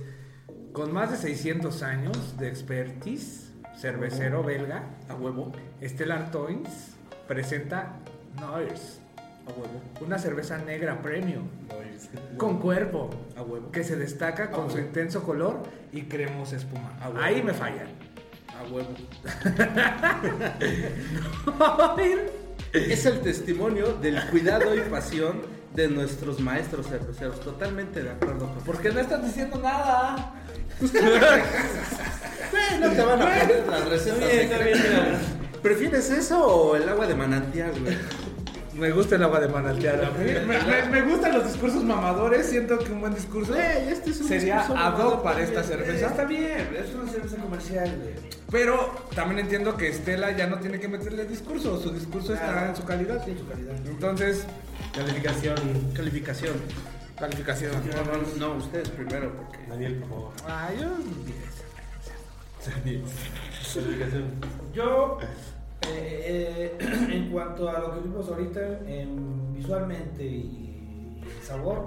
con 0.74 0.92
más 0.92 1.12
de 1.12 1.18
600 1.18 1.84
años 1.84 2.38
de 2.38 2.50
expertise, 2.50 3.52
cervecero 3.78 4.44
belga, 4.44 4.84
A 5.08 5.16
huevo. 5.16 5.52
Stellar 5.82 6.32
Toins 6.32 6.96
presenta 7.28 7.94
Noires, 8.40 9.00
A 9.48 9.52
huevo. 9.52 9.82
una 10.02 10.18
cerveza 10.18 10.58
negra 10.58 11.02
premium, 11.02 11.48
con 12.38 12.60
cuerpo, 12.60 13.12
A 13.38 13.44
huevo. 13.44 13.72
que 13.72 13.84
se 13.84 13.96
destaca 13.96 14.50
con 14.50 14.72
su 14.72 14.80
intenso 14.80 15.24
color 15.24 15.62
y 15.92 16.04
cremosa 16.04 16.56
espuma. 16.56 16.92
Ah. 17.00 17.12
Ahí 17.22 17.44
me 17.44 17.54
fallan. 17.54 17.88
A 18.60 18.64
huevo. 18.72 18.90
es 22.74 23.06
el 23.06 23.22
testimonio 23.22 23.94
del 23.94 24.20
cuidado 24.32 24.76
y 24.76 24.82
pasión 24.82 25.42
de 25.76 25.88
nuestros 25.88 26.40
maestros 26.40 26.88
cerveceros. 26.88 27.40
Totalmente 27.40 28.04
de 28.04 28.12
acuerdo 28.12 28.48
con 28.48 28.64
¿Por 28.64 28.80
qué 28.80 28.92
no 28.92 29.00
estás 29.00 29.24
diciendo 29.24 29.60
nada? 29.62 30.34
no 30.80 30.90
te 32.92 33.02
van 33.02 33.22
a 33.22 33.26
poner 33.26 33.66
las 33.70 33.88
recetas. 33.88 35.22
¿Prefieres 35.62 36.10
eso 36.10 36.46
o 36.46 36.76
el 36.76 36.90
agua 36.90 37.08
de 37.08 37.16
manantial, 37.16 37.72
güey? 37.80 37.98
Me 38.76 38.92
gusta 38.92 39.16
el 39.16 39.24
agua 39.24 39.40
de 39.40 39.48
manantial. 39.48 40.12
Me, 40.18 40.60
me- 40.64 40.90
me 40.90 41.02
gustan 41.04 41.34
los 41.34 41.46
discursos 41.46 41.84
mamadores. 41.84 42.48
Siento 42.48 42.80
que 42.80 42.92
un 42.92 43.02
buen 43.02 43.14
discurso 43.14 43.54
Güey, 43.54 43.90
este 43.90 44.10
es 44.10 44.22
un 44.22 44.28
sería 44.28 44.62
ad 44.66 45.00
hoc 45.00 45.22
para 45.24 45.42
esta 45.42 45.62
cerveza. 45.64 46.08
Está 46.08 46.26
bien, 46.26 46.76
es 46.78 46.94
una 46.96 47.12
cerveza 47.12 47.38
comercial, 47.38 47.96
güey. 48.02 48.14
Pero 48.50 49.08
también 49.16 49.40
entiendo 49.40 49.78
que 49.78 49.90
Estela 49.90 50.32
ya 50.36 50.48
no 50.48 50.60
tiene 50.60 50.80
que 50.80 50.88
meterle 50.88 51.26
discurso. 51.26 51.80
Su 51.82 51.92
discurso 51.92 52.34
está 52.34 52.70
en 52.70 52.76
su 52.76 52.84
calidad. 52.84 53.24
Sí, 53.26 53.32
en 53.32 53.40
su 53.40 53.48
calidad. 53.48 53.76
Entonces, 53.86 54.46
Calificación. 54.96 55.56
Calificación. 55.96 56.54
calificación. 57.20 57.72
No, 58.40 58.48
no, 58.48 58.56
ustedes 58.58 58.90
primero, 58.90 59.32
porque. 59.36 59.60
Daniel, 59.68 59.96
por 59.96 60.10
favor. 60.10 60.34
Ah, 60.48 60.70
yo. 60.80 60.88
Calificación. 63.74 64.26
Yo, 64.74 65.18
eh, 65.88 66.72
eh, 66.80 66.93
cuanto 67.34 67.67
a 67.67 67.80
lo 67.80 67.96
que 67.96 68.00
vimos 68.02 68.30
ahorita, 68.30 68.62
em, 68.86 69.54
visualmente 69.54 70.24
y 70.24 71.19
sabor, 71.41 71.86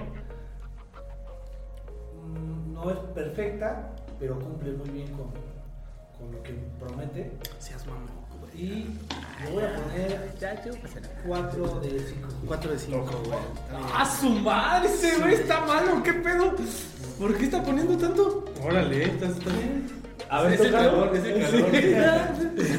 mm, 2.25 2.75
no 2.75 2.91
es 2.91 2.99
perfecta, 3.15 3.93
pero 4.19 4.39
cumple 4.41 4.73
muy 4.73 4.91
bien 4.91 5.09
con, 5.13 5.31
con 6.19 6.33
lo 6.33 6.43
que 6.43 6.53
promete. 6.81 7.31
Seas 7.61 7.85
güey. 7.87 7.97
Y 8.57 8.99
le 9.45 9.53
voy 9.53 9.65
a 9.65 9.77
poner 9.77 10.35
4 11.27 11.81
de 11.81 12.01
5. 12.01 12.29
4 12.47 12.71
de 12.71 12.79
5, 12.79 13.23
güey. 13.27 13.39
¡Ah, 13.95 14.05
su 14.07 14.31
madre! 14.31 14.89
Ese 14.89 15.19
güey 15.21 15.35
está 15.35 15.61
malo. 15.61 16.03
¿Qué 16.03 16.15
pedo? 16.15 16.55
¿Por 17.19 17.37
qué 17.37 17.45
está 17.45 17.63
poniendo 17.63 17.97
tanto? 17.97 18.47
Órale, 18.65 19.05
estás, 19.05 19.37
estás. 19.37 19.55
A 20.29 20.43
ver, 20.43 20.55
Es 20.55 20.61
el 20.61 20.73
calor, 20.73 21.17
Es 21.17 21.25
el 21.25 21.43
calor. 21.43 21.71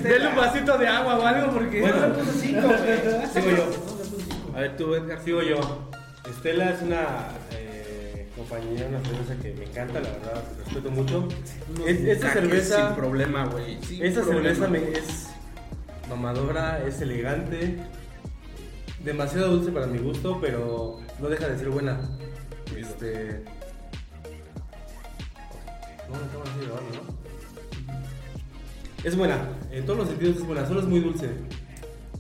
Dele 0.04 0.28
un 0.28 0.36
vasito 0.36 0.78
de 0.78 0.88
agua 0.88 1.18
o 1.18 1.26
algo 1.26 1.54
porque. 1.54 1.82
Bueno, 1.82 1.98
5, 2.42 2.62
güey. 2.62 3.28
Sigo 3.34 3.58
yo. 3.58 4.56
A 4.56 4.60
ver, 4.62 4.76
tú, 4.78 4.96
Edgar. 4.96 5.22
Sigo 5.24 5.42
yo. 5.42 5.90
Estela 6.30 6.72
es 6.72 6.82
una 6.82 7.30
eh, 7.52 8.28
compañía, 8.36 8.86
una 8.90 9.00
cerveza 9.02 9.36
que 9.42 9.54
me 9.54 9.64
encanta, 9.66 10.02
la 10.02 10.10
verdad, 10.10 10.44
respeto 10.66 10.92
mucho. 10.92 11.28
Es- 11.86 12.02
esta 12.02 12.34
cerveza, 12.34 12.88
Sin 12.88 12.96
problema, 12.98 13.46
güey. 13.46 13.80
esta 14.02 14.24
cerveza 14.26 14.68
me- 14.68 14.92
es 14.92 15.28
mamadora, 16.10 16.84
es 16.86 17.00
elegante, 17.02 17.78
demasiado 19.06 19.52
dulce 19.52 19.72
para 19.72 19.88
mi 19.88 20.00
gusto, 20.00 20.38
pero 20.42 21.00
no 21.20 21.30
deja 21.30 21.48
de 21.48 21.58
ser 21.58 21.70
buena. 21.70 21.98
Este. 22.76 23.44
No, 26.10 26.18
no 26.18 26.26
estamos 26.26 26.50
así 26.50 26.66
grabando, 26.66 26.96
¿no? 26.96 27.27
Es 29.04 29.16
buena, 29.16 29.50
en 29.72 29.86
todos 29.86 30.00
los 30.00 30.08
sentidos 30.10 30.38
es 30.38 30.44
buena, 30.46 30.66
solo 30.68 30.80
es 30.82 30.86
muy 30.88 31.00
dulce. 31.00 31.30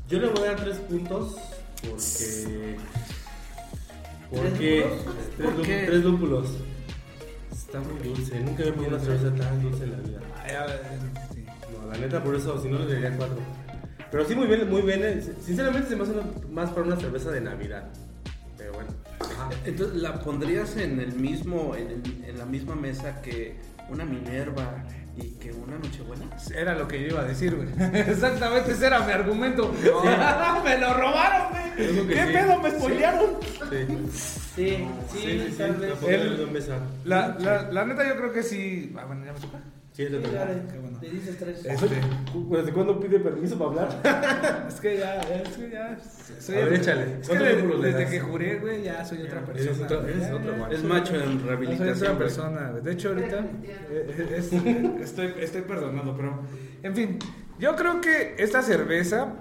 Yo 0.07 0.19
le 0.19 0.27
voy 0.27 0.43
a 0.43 0.45
dar 0.53 0.55
tres 0.57 0.77
puntos 0.77 1.35
porque. 1.81 2.77
Porque. 4.29 4.85
lúpulos? 4.85 5.03
Tres, 5.37 5.47
¿Por 5.49 5.55
lú- 5.57 5.63
qué? 5.63 5.83
tres 5.85 6.03
lúpulos. 6.03 6.47
Está 7.51 7.79
muy 7.81 7.99
dulce, 8.07 8.39
nunca 8.39 8.63
había 8.63 8.73
probado 8.75 8.95
una 8.95 9.05
cerveza 9.05 9.35
tan 9.35 9.61
dulce 9.61 9.83
en 9.83 9.91
la 9.91 9.97
vida. 9.97 10.19
Ay, 10.43 10.55
a 10.55 10.65
ver, 10.65 10.81
sí. 11.33 11.45
No, 11.73 11.91
la 11.91 11.97
neta, 11.97 12.23
por 12.23 12.35
eso, 12.35 12.61
si 12.61 12.69
no 12.69 12.79
le 12.79 12.93
daría 12.93 13.17
cuatro. 13.17 13.37
Pero 14.09 14.25
sí, 14.25 14.35
muy 14.35 14.47
bien, 14.47 14.69
muy 14.69 14.81
bien. 14.83 15.01
eh, 15.03 15.21
Sinceramente, 15.43 15.89
se 15.89 15.95
me 15.97 16.03
hace 16.03 16.13
más 16.51 16.69
para 16.69 16.83
una 16.83 16.95
cerveza 16.95 17.31
de 17.31 17.41
Navidad. 17.41 17.89
Pero 18.57 18.73
bueno. 18.73 18.89
Ajá. 19.19 19.49
Entonces, 19.65 19.97
¿la 20.01 20.19
pondrías 20.21 20.77
en 20.77 20.99
el 21.01 21.13
mismo, 21.13 21.75
en, 21.75 21.87
el- 21.91 22.23
en 22.29 22.37
la 22.37 22.45
misma 22.45 22.75
mesa 22.75 23.21
que 23.21 23.55
una 23.89 24.05
Minerva 24.05 24.83
y 25.17 25.29
que 25.39 25.51
una 25.51 25.77
Nochebuena? 25.77 26.25
Era 26.55 26.75
lo 26.75 26.87
que 26.87 27.01
yo 27.01 27.07
iba 27.07 27.21
a 27.21 27.25
decir, 27.25 27.55
güey. 27.55 27.67
Exactamente, 27.99 28.71
ese 28.71 28.87
era 28.87 28.99
mi 29.01 29.11
argumento. 29.11 29.71
me 30.63 30.77
lo 30.77 30.93
robaron, 30.93 31.51
güey. 31.51 32.07
¿Qué 32.07 32.25
sí. 32.25 32.33
pedo? 32.33 32.59
¿Me 32.61 32.71
spoilearon? 32.71 33.25
Sí. 33.69 33.85
Sí, 34.55 34.87
sí, 35.13 35.55
tal 35.57 35.73
La 35.73 35.87
vez. 35.87 35.91
pondré 35.99 36.15
El-. 36.15 36.61
La, 37.05 37.37
la, 37.39 37.71
la 37.71 37.85
neta, 37.85 38.07
yo 38.07 38.15
creo 38.17 38.33
que 38.33 38.41
sí. 38.43 38.93
Ah, 38.97 39.05
bueno, 39.05 39.25
ya 39.25 39.33
me 39.33 39.39
toca. 39.39 39.59
Sí, 39.97 40.05
Qué 40.05 40.77
bueno. 40.79 40.99
Dices 40.99 41.37
3. 41.39 41.65
Este, 41.65 41.87
¿Desde 42.51 42.71
cuándo 42.71 42.99
pide 42.99 43.19
permiso 43.19 43.57
para 43.57 43.87
hablar? 43.87 44.65
es 44.67 44.75
que 44.79 44.97
ya, 44.99 45.21
es 45.21 45.49
que 45.57 45.69
ya. 45.71 45.97
Soy 46.39 46.55
A 46.57 46.65
ver, 46.65 46.73
échale. 46.73 47.01
Es 47.01 47.09
que 47.21 47.27
¿Cuántos 47.29 47.47
de- 47.47 47.55
lúpulos 47.55 47.81
le 47.81 47.93
desde 47.93 48.11
que 48.11 48.19
juré, 48.19 48.59
güey, 48.59 48.83
ya 48.83 49.03
soy 49.03 49.23
otra 49.23 49.39
Eres 49.39 49.65
persona. 49.67 49.85
otro- 49.85 50.07
eres 50.07 50.31
otro. 50.31 50.67
Es 50.71 50.79
soy- 50.81 50.89
macho 50.89 51.15
en 51.15 51.21
soy 51.23 51.33
otra 51.35 51.47
rehabilitación. 51.47 51.95
güey. 52.09 52.17
persona, 52.19 52.69
güey. 52.69 52.83
De 52.83 52.91
hecho, 52.91 53.09
ahorita 53.09 53.45
eh, 53.89 54.35
es- 54.37 54.53
estoy, 55.01 55.33
estoy 55.39 55.61
perdonado, 55.63 56.15
pero. 56.15 56.43
En 56.83 56.95
fin, 56.95 57.17
yo 57.57 57.75
creo 57.75 57.99
que 57.99 58.35
esta 58.37 58.61
cerveza 58.61 59.33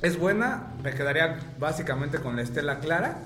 es 0.00 0.18
buena. 0.18 0.72
Me 0.82 0.92
quedaría 0.92 1.38
básicamente 1.58 2.16
con 2.18 2.34
la 2.36 2.40
estela 2.40 2.78
clara. 2.80 3.18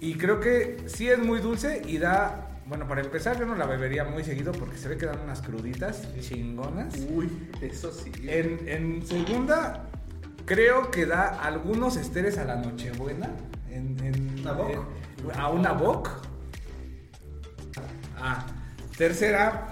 Y 0.00 0.14
creo 0.14 0.40
que 0.40 0.78
sí 0.86 1.10
es 1.10 1.18
muy 1.18 1.40
dulce 1.40 1.82
y 1.86 1.98
da. 1.98 2.46
Bueno, 2.68 2.86
para 2.86 3.00
empezar, 3.00 3.38
yo 3.38 3.46
no 3.46 3.54
la 3.54 3.64
bebería 3.66 4.04
muy 4.04 4.22
seguido 4.24 4.52
porque 4.52 4.76
se 4.76 4.88
ve 4.88 4.98
que 4.98 5.06
dan 5.06 5.20
unas 5.20 5.40
cruditas 5.40 6.02
chingonas. 6.20 6.94
Uy, 7.10 7.48
eso 7.62 7.90
sí. 7.90 8.12
En, 8.24 8.68
en 8.68 9.06
segunda, 9.06 9.86
creo 10.44 10.90
que 10.90 11.06
da 11.06 11.28
algunos 11.42 11.96
esteres 11.96 12.36
a 12.36 12.44
la 12.44 12.56
Nochebuena. 12.56 13.30
En, 13.70 13.96
en- 14.04 14.40
¿Una 14.40 14.52
en- 14.70 15.40
a 15.40 15.48
una 15.48 15.72
bock. 15.72 16.10
Ah, 18.20 18.44
tercera, 18.96 19.68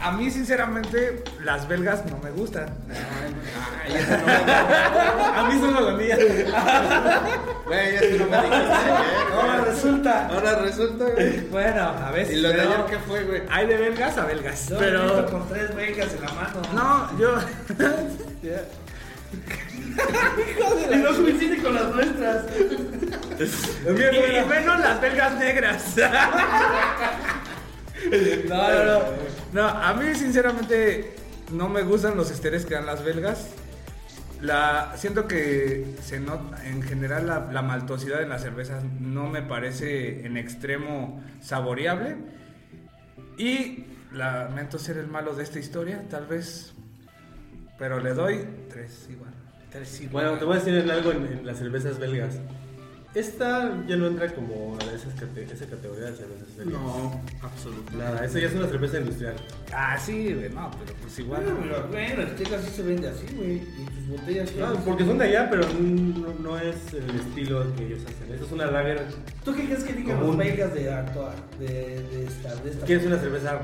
a 0.00 0.12
mí 0.12 0.30
sinceramente 0.30 1.22
las 1.44 1.66
belgas 1.68 2.04
no 2.06 2.18
me 2.18 2.30
gustan. 2.30 2.66
Ay, 2.90 3.94
no 3.94 4.26
me- 4.26 4.32
a 5.38 5.42
mí 5.48 5.60
solo 5.60 5.90
la 5.90 5.96
mía. 5.96 6.16
Güey, 7.66 7.94
eso 7.96 8.24
no 8.24 8.30
me 8.30 8.36
dijiste 8.42 8.72
ayer, 8.72 9.32
Ahora 9.34 9.60
resulta. 9.64 10.26
Ahora 10.28 10.54
resulta, 10.56 11.04
güey. 11.04 11.40
Bueno, 11.48 11.82
a 11.82 12.10
veces. 12.10 12.36
¿Y 12.36 12.40
lo 12.40 12.48
de 12.48 12.60
ayer 12.60 12.84
qué 12.88 12.98
fue, 12.98 13.24
güey? 13.24 13.42
Hay 13.50 13.66
de 13.66 13.76
belgas 13.76 14.18
a 14.18 14.24
belgas. 14.24 14.68
Yo 14.68 14.78
pero. 14.78 15.26
con 15.26 15.48
tres 15.48 15.74
becas 15.74 16.08
en 16.14 16.22
la 16.22 16.32
mano. 16.32 16.62
No, 16.74 17.18
yo. 17.18 17.36
Y 20.90 20.96
no 20.96 21.08
coincide 21.16 21.62
con 21.62 21.74
las 21.74 21.88
nuestras. 21.94 22.44
Y, 23.42 23.88
y 24.36 24.44
menos 24.48 24.78
las 24.78 25.00
belgas 25.00 25.34
negras. 25.34 25.82
No, 28.48 28.68
no, 28.68 28.84
no. 28.84 29.00
No, 29.52 29.68
a 29.68 29.94
mí 29.94 30.14
sinceramente 30.14 31.14
no 31.52 31.68
me 31.68 31.82
gustan 31.82 32.16
los 32.16 32.30
esteres 32.30 32.66
que 32.66 32.74
dan 32.74 32.86
las 32.86 33.04
belgas. 33.04 33.50
La, 34.40 34.94
siento 34.96 35.28
que 35.28 35.94
se 36.02 36.18
nota, 36.18 36.66
en 36.66 36.82
general 36.82 37.26
la, 37.26 37.62
maltosidad 37.62 38.22
en 38.22 38.30
las 38.30 38.42
cervezas 38.42 38.82
no 39.00 39.28
me 39.28 39.42
parece 39.42 40.26
en 40.26 40.36
extremo 40.36 41.22
saboreable. 41.40 42.16
Y 43.38 43.84
lamento 44.12 44.78
ser 44.78 44.96
el 44.98 45.06
malo 45.06 45.34
de 45.34 45.44
esta 45.44 45.58
historia, 45.58 46.08
tal 46.08 46.26
vez. 46.26 46.74
Pero 47.78 48.00
le 48.00 48.14
doy 48.14 48.44
tres 48.68 49.08
igual. 49.10 49.32
Bueno, 50.10 50.38
te 50.38 50.44
voy 50.44 50.56
a 50.56 50.60
decir 50.60 50.90
algo 50.90 51.12
en 51.12 51.46
las 51.46 51.58
cervezas 51.58 51.98
belgas. 51.98 52.38
Esta 53.14 53.78
ya 53.86 53.96
no 53.96 54.06
entra 54.06 54.26
como 54.34 54.78
a 54.80 54.84
esas 54.94 55.12
cate- 55.14 55.46
esa 55.52 55.66
categoría 55.66 56.06
de 56.06 56.16
cervezas. 56.16 56.48
No, 56.64 57.20
absolutamente. 57.42 57.96
Nada, 57.98 58.24
esta 58.24 58.38
ya 58.38 58.46
es 58.46 58.54
una 58.54 58.66
cerveza 58.68 58.98
industrial. 59.00 59.34
Ah, 59.70 59.98
sí, 59.98 60.32
güey, 60.32 60.48
no, 60.48 60.70
pero 60.82 60.94
pues 60.98 61.18
igual. 61.18 61.42
Bueno, 61.44 61.58
pero 61.62 61.88
bueno, 61.88 62.22
el 62.22 62.38
sí 62.62 62.70
se 62.74 62.82
vende 62.82 63.08
así, 63.08 63.26
güey. 63.36 63.56
Y 63.56 63.84
tus 63.84 64.08
botellas. 64.18 64.56
No, 64.56 64.74
porque 64.84 65.04
son 65.04 65.18
de 65.18 65.24
allá, 65.26 65.50
pero 65.50 65.62
no, 65.78 66.34
no 66.40 66.58
es 66.58 66.76
el 66.94 67.10
estilo 67.16 67.76
que 67.76 67.84
ellos 67.86 68.00
hacen. 68.02 68.32
Esto 68.32 68.46
es 68.46 68.52
una 68.52 68.66
lager 68.66 69.04
¿Tú 69.44 69.54
qué 69.54 69.64
crees 69.66 69.84
que 69.84 69.92
digan 69.92 70.18
los 70.20 70.34
belgas 70.36 70.72
de 70.72 70.90
actuar? 70.90 71.34
De, 71.58 71.66
de 72.02 72.24
esta. 72.24 72.54
De 72.56 72.70
esta 72.70 72.86
que 72.86 72.94
es 72.94 73.04
una 73.04 73.18
cerveza 73.18 73.60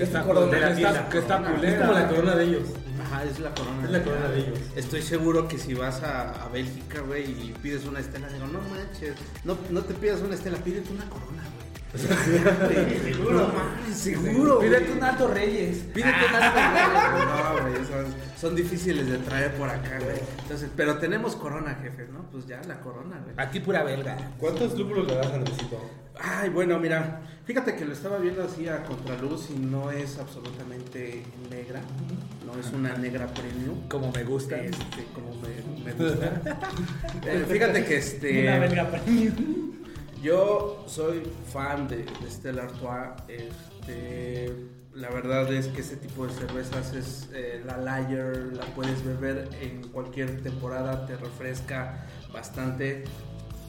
Que 0.00 0.04
está, 0.04 0.22
corona, 0.22 0.50
de 0.50 0.60
la 0.60 0.70
está, 0.70 1.08
que 1.10 1.18
está 1.18 1.56
Es 1.62 1.74
como 1.74 1.92
la 1.92 2.08
corona 2.08 2.34
de 2.34 2.44
ellos. 2.44 2.62
Ajá, 3.04 3.22
es 3.22 3.38
la 3.38 3.54
corona. 3.54 3.84
Es 3.84 3.90
la 3.90 4.02
corona 4.02 4.28
de 4.28 4.38
ellos. 4.38 4.58
Estoy 4.74 5.02
seguro 5.02 5.46
que 5.46 5.58
si 5.58 5.74
vas 5.74 6.02
a, 6.02 6.42
a 6.42 6.48
Bélgica, 6.48 7.02
güey, 7.02 7.24
y 7.24 7.54
pides 7.60 7.84
una 7.84 8.00
estela, 8.00 8.26
digo, 8.28 8.46
no 8.46 8.60
manches, 8.62 9.14
no, 9.44 9.58
no 9.68 9.82
te 9.82 9.92
pidas 9.92 10.22
una 10.22 10.36
estela, 10.36 10.56
pídete 10.56 10.90
una 10.90 11.04
corona, 11.04 11.42
güey. 11.42 11.59
Seguro, 11.96 13.52
seguro. 13.92 14.58
Pídete 14.60 14.92
un 14.92 15.02
alto 15.02 15.28
Reyes. 15.28 15.78
Pídete 15.92 16.26
un 16.28 16.34
alto 16.36 16.58
Reyes. 16.58 16.90
No, 17.30 17.62
güey, 17.62 17.74
son, 17.84 18.14
son, 18.38 18.54
difíciles 18.56 19.08
de 19.08 19.18
traer 19.18 19.52
por 19.54 19.68
acá, 19.68 19.98
güey. 20.00 20.18
Entonces, 20.42 20.70
pero 20.76 20.98
tenemos 20.98 21.36
corona, 21.36 21.78
jefe, 21.82 22.06
¿no? 22.12 22.22
Pues 22.30 22.46
ya 22.46 22.60
la 22.66 22.80
corona, 22.80 23.20
güey. 23.22 23.34
Aquí 23.36 23.60
pura 23.60 23.82
belga. 23.82 24.16
¿Cuántos 24.38 24.78
lúpulos 24.78 25.06
le 25.08 25.16
das, 25.16 25.26
Andresito? 25.32 25.80
Ay, 26.22 26.50
bueno, 26.50 26.78
mira, 26.78 27.22
fíjate 27.44 27.74
que 27.76 27.84
lo 27.84 27.92
estaba 27.92 28.18
viendo 28.18 28.44
así 28.44 28.68
a 28.68 28.84
contraluz 28.84 29.48
y 29.50 29.58
no 29.58 29.90
es 29.90 30.18
absolutamente 30.18 31.22
negra. 31.50 31.80
No 32.46 32.58
es 32.60 32.72
una 32.72 32.94
negra 32.96 33.26
premium. 33.28 33.88
Como 33.88 34.12
me 34.12 34.24
gusta. 34.24 34.56
Este, 34.56 35.06
como 35.14 35.34
me, 35.40 35.84
me 35.84 35.92
gusta. 35.92 36.40
eh, 37.26 37.46
fíjate 37.48 37.84
que 37.84 37.96
este. 37.96 38.42
Una 38.42 38.58
belga 38.58 38.90
premium. 38.90 39.69
Yo 40.22 40.84
soy 40.86 41.22
fan 41.52 41.88
de, 41.88 42.04
de 42.04 42.30
Stella 42.30 42.64
Artois. 42.64 43.10
Este, 43.28 44.52
la 44.94 45.08
verdad 45.08 45.50
es 45.52 45.68
que 45.68 45.80
ese 45.80 45.96
tipo 45.96 46.26
de 46.26 46.32
cervezas 46.32 46.92
es 46.94 47.28
eh, 47.32 47.62
la 47.64 47.78
Lager, 47.78 48.52
la 48.54 48.64
puedes 48.74 49.04
beber 49.04 49.48
en 49.62 49.88
cualquier 49.88 50.42
temporada, 50.42 51.06
te 51.06 51.16
refresca 51.16 52.06
bastante. 52.32 53.04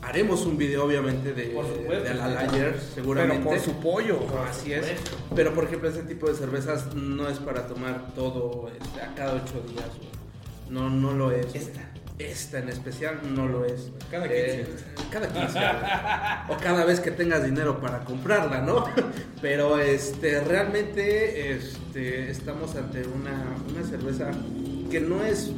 Haremos 0.02 0.46
un 0.46 0.58
video 0.58 0.86
obviamente 0.86 1.32
de, 1.34 1.52
supuesto. 1.52 2.04
de 2.04 2.14
la 2.16 2.28
Lager, 2.28 2.80
seguramente. 2.80 3.38
Pero 3.38 3.50
por 3.50 3.60
su 3.60 3.80
pollo. 3.80 4.20
Así 4.50 4.74
es. 4.74 4.88
Pero 5.36 5.54
por 5.54 5.66
ejemplo, 5.66 5.90
ese 5.90 6.04
tipo 6.04 6.28
de 6.28 6.36
cervezas 6.36 6.94
no 6.96 7.30
es 7.30 7.38
para 7.38 7.68
tomar 7.68 8.14
todo 8.14 8.70
este, 8.70 9.02
a 9.02 9.14
cada 9.14 9.36
ocho 9.36 9.62
días. 9.70 9.86
No, 10.70 10.90
no 10.90 11.14
lo 11.14 11.32
es. 11.32 11.54
Esta. 11.54 11.91
Esta 12.30 12.60
en 12.60 12.70
especial 12.70 13.20
no 13.34 13.48
lo 13.48 13.66
es. 13.66 13.92
Cada 14.10 14.28
Eh, 14.30 14.66
cada 15.12 15.28
15. 15.28 15.60
o 16.50 16.58
cada 16.58 16.86
vez 16.86 17.00
que 17.00 17.12
tengas 17.12 17.44
dinero 17.44 17.80
para 17.82 18.00
comprarla, 18.04 18.62
¿no? 18.62 18.86
Pero 19.42 19.80
este, 19.80 20.42
realmente 20.42 21.52
este, 21.52 22.30
estamos 22.30 22.76
ante 22.76 23.04
una, 23.08 23.56
una 23.70 23.84
cerveza 23.88 24.32
que 24.90 25.00
no 25.00 25.24
es 25.24 25.52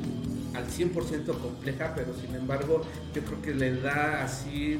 al 0.53 0.67
100% 0.67 1.25
compleja, 1.39 1.93
pero 1.95 2.13
sin 2.15 2.35
embargo 2.35 2.83
yo 3.15 3.23
creo 3.23 3.41
que 3.41 3.55
le 3.55 3.81
da 3.81 4.23
así, 4.23 4.79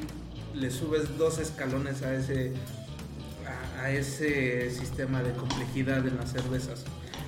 le 0.54 0.70
subes 0.70 1.18
dos 1.18 1.40
escalones 1.40 2.02
a 2.02 2.14
ese, 2.14 2.52
a, 3.78 3.82
a 3.82 3.90
ese 3.90 4.70
sistema 4.70 5.22
de 5.24 5.32
complejidad 5.32 6.06
en 6.06 6.16
las 6.16 6.30
cervezas. 6.30 6.84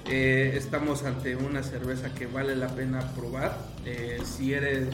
Eh, 0.09 0.53
estamos 0.57 1.03
ante 1.05 1.35
una 1.35 1.63
cerveza 1.63 2.15
que 2.15 2.27
vale 2.27 2.55
la 2.55 2.69
pena 2.69 3.01
probar. 3.15 3.59
Eh, 3.85 4.19
si 4.25 4.55
eres 4.55 4.89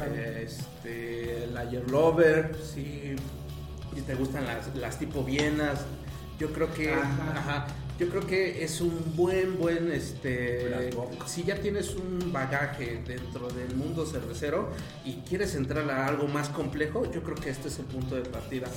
eh, 0.00 0.46
este, 0.48 1.48
lager 1.52 1.90
lover, 1.90 2.56
si, 2.56 3.16
si 3.94 4.02
te 4.02 4.14
gustan 4.14 4.46
las, 4.46 4.74
las 4.76 4.98
tipo 4.98 5.24
vienas, 5.24 5.80
yo 6.38 6.52
creo 6.52 6.72
que 6.72 6.92
Ajá. 6.92 7.32
ajá, 7.36 7.66
yo 8.02 8.08
creo 8.08 8.26
que 8.26 8.64
es 8.64 8.80
un 8.80 8.92
buen 9.16 9.58
buen 9.58 9.92
este 9.92 10.90
si 11.26 11.44
ya 11.44 11.60
tienes 11.60 11.94
un 11.94 12.32
bagaje 12.32 13.00
dentro 13.06 13.48
del 13.48 13.76
mundo 13.76 14.04
cervecero 14.06 14.70
y 15.04 15.14
quieres 15.28 15.54
entrar 15.54 15.88
a 15.88 16.06
algo 16.08 16.26
más 16.26 16.48
complejo, 16.48 17.04
yo 17.12 17.22
creo 17.22 17.36
que 17.36 17.50
este 17.50 17.68
es 17.68 17.78
el 17.78 17.84
punto 17.84 18.16
de 18.16 18.22
partida. 18.22 18.68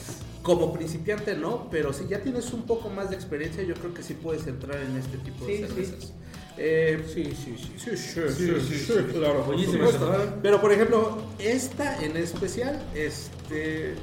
Como 0.44 0.72
principiante 0.74 1.36
no, 1.36 1.68
pero 1.72 1.92
si 1.92 2.08
ya 2.08 2.22
tienes 2.22 2.54
un 2.54 2.64
poco 2.68 2.90
más 2.90 3.10
de 3.10 3.16
experiencia, 3.16 3.64
yo 3.64 3.74
creo 3.74 3.94
que 3.96 4.04
sí 4.04 4.14
puedes 4.14 4.46
entrar 4.46 4.80
en 4.80 4.96
este 4.96 5.18
tipo 5.18 5.46
de 5.46 5.58
Sí, 5.58 5.64
sí. 5.64 5.68
cervezas. 5.68 6.14
Eh, 6.58 7.04
Sí, 7.14 7.24
sí, 7.26 7.56
sí. 7.58 7.74
Sí, 7.78 7.98
sí, 7.98 8.22
Sí, 8.30 8.54
sí, 8.62 8.80
sí, 8.86 8.94
claro. 9.14 9.44
Buenísimo. 9.44 9.90
supuesto. 9.92 10.38
Pero 10.44 10.62
por 10.62 10.72
ejemplo, 10.72 11.18
esta 11.40 12.02
en 12.04 12.16
especial, 12.16 12.80
este, 12.94 13.96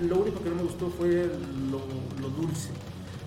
lo 0.00 0.18
único 0.20 0.42
que 0.42 0.50
no 0.50 0.56
me 0.56 0.62
gustó 0.62 0.88
fue 0.90 1.26
lo, 1.70 1.80
lo 2.22 2.28
dulce. 2.30 2.68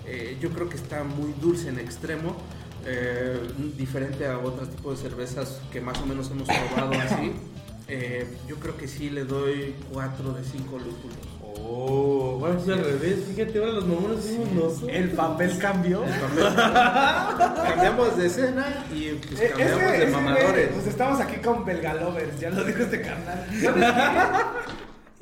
Eh, 0.06 0.36
yo 0.40 0.50
creo 0.50 0.68
que 0.68 0.76
está 0.76 1.04
muy 1.04 1.32
dulce 1.40 1.68
en 1.68 1.78
extremo, 1.78 2.36
eh, 2.84 3.40
diferente 3.76 4.26
a 4.26 4.38
otros 4.38 4.70
tipos 4.70 5.02
de 5.02 5.08
cervezas 5.08 5.60
que 5.70 5.80
más 5.80 5.98
o 6.00 6.06
menos 6.06 6.30
hemos 6.30 6.48
probado 6.48 6.92
así. 7.00 7.32
Eh, 7.88 8.26
yo 8.48 8.56
creo 8.56 8.76
que 8.76 8.88
sí 8.88 9.10
le 9.10 9.24
doy 9.24 9.74
4 9.92 10.32
de 10.32 10.44
5 10.44 10.78
lúpulos. 10.78 11.18
Oh, 11.42 12.36
bueno, 12.38 12.58
es 12.58 12.68
al 12.68 12.84
revés. 12.84 13.24
Fíjate, 13.28 13.58
ahora 13.58 13.72
los 13.72 13.86
mamones 13.86 14.24
somos 14.24 14.52
nosotros. 14.52 14.90
El 14.90 15.10
papel 15.10 15.58
cambió. 15.58 16.02
cambiamos 17.66 18.16
de 18.16 18.26
escena 18.26 18.86
y 18.94 19.10
pues, 19.10 19.40
Eh, 19.40 19.48
cambiamos 19.50 19.92
de 19.98 20.06
mamadores. 20.06 20.68
Pues 20.72 20.86
estamos 20.86 21.20
aquí 21.20 21.36
con 21.36 21.64
belgalovers, 21.66 22.40
ya 22.40 22.50
lo 22.50 22.64
dijo 22.64 22.82
este 22.82 23.02
carnal. 23.02 23.46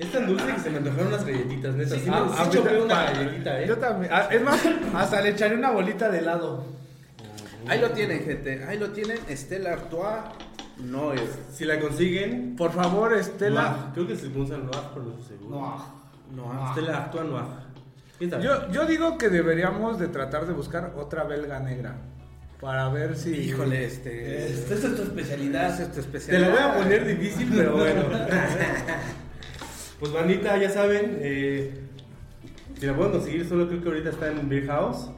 Es 0.00 0.10
tan 0.12 0.26
dulce 0.26 0.46
que 0.46 0.58
se 0.60 0.70
me 0.70 0.78
antojaron 0.78 1.08
unas 1.08 1.26
galletitas, 1.26 1.74
neta. 1.74 1.94
Sí, 1.94 2.06
Ah, 2.10 2.42
sí 2.50 2.56
chopé 2.56 2.80
una 2.80 3.00
ah, 3.00 3.12
galletita, 3.12 3.60
¿eh? 3.60 3.66
Yo 3.68 3.76
también. 3.76 4.10
Ah, 4.12 4.28
Es 4.30 4.42
más, 4.42 4.58
hasta 4.94 5.20
le 5.20 5.28
echaré 5.28 5.54
una 5.56 5.70
bolita 5.72 6.08
de 6.08 6.18
helado. 6.20 6.64
Ahí 7.68 7.78
lo 7.80 7.90
tienen, 7.90 8.24
gente. 8.24 8.64
Ahí 8.64 8.78
lo 8.78 8.90
tienen. 8.92 9.18
Stella 9.28 9.74
Artois 9.74 10.22
no 10.78 11.12
es. 11.12 11.20
Si 11.52 11.66
la 11.66 11.78
consiguen, 11.78 12.56
Por 12.56 12.72
favor, 12.72 13.12
Estela. 13.12 13.62
Noir. 13.62 13.74
Creo 13.92 14.06
que 14.06 14.16
se 14.16 14.28
pronuncia 14.30 14.56
Noir, 14.56 14.80
pero 14.94 15.04
no 15.04 15.18
estoy 15.20 15.36
seguro. 15.36 15.56
No. 15.56 16.00
No, 16.54 16.68
Estela 16.70 16.96
actúa 16.96 17.24
Noir. 17.24 18.40
Yo, 18.42 18.70
yo 18.70 18.86
digo 18.86 19.18
que 19.18 19.28
deberíamos 19.28 19.98
de 19.98 20.08
tratar 20.08 20.46
de 20.46 20.54
buscar 20.54 20.94
otra 20.96 21.24
belga 21.24 21.60
negra. 21.60 21.96
Para 22.58 22.88
ver 22.88 23.16
si. 23.16 23.30
Híjole, 23.34 23.84
este. 23.84 24.50
Esta 24.52 24.74
es 24.74 24.80
tu 24.96 25.02
especialidad. 25.02 25.70
Esta 25.70 25.82
es 25.82 25.88
tu 25.88 25.94
Te 25.94 26.00
especialidad. 26.00 26.48
la 26.48 26.54
voy 26.54 26.62
a 26.62 26.82
poner 26.82 27.06
difícil, 27.06 27.52
pero 27.54 27.76
bueno. 27.76 28.02
Pues 30.00 30.12
bandita, 30.14 30.56
ya 30.56 30.70
saben, 30.70 31.18
eh, 31.20 31.74
si 32.78 32.86
la 32.86 32.96
pueden 32.96 33.12
conseguir, 33.12 33.46
solo 33.46 33.68
creo 33.68 33.82
que 33.82 33.88
ahorita 33.88 34.08
está 34.08 34.28
en 34.28 34.48
Beer 34.48 34.66
House. 34.66 35.10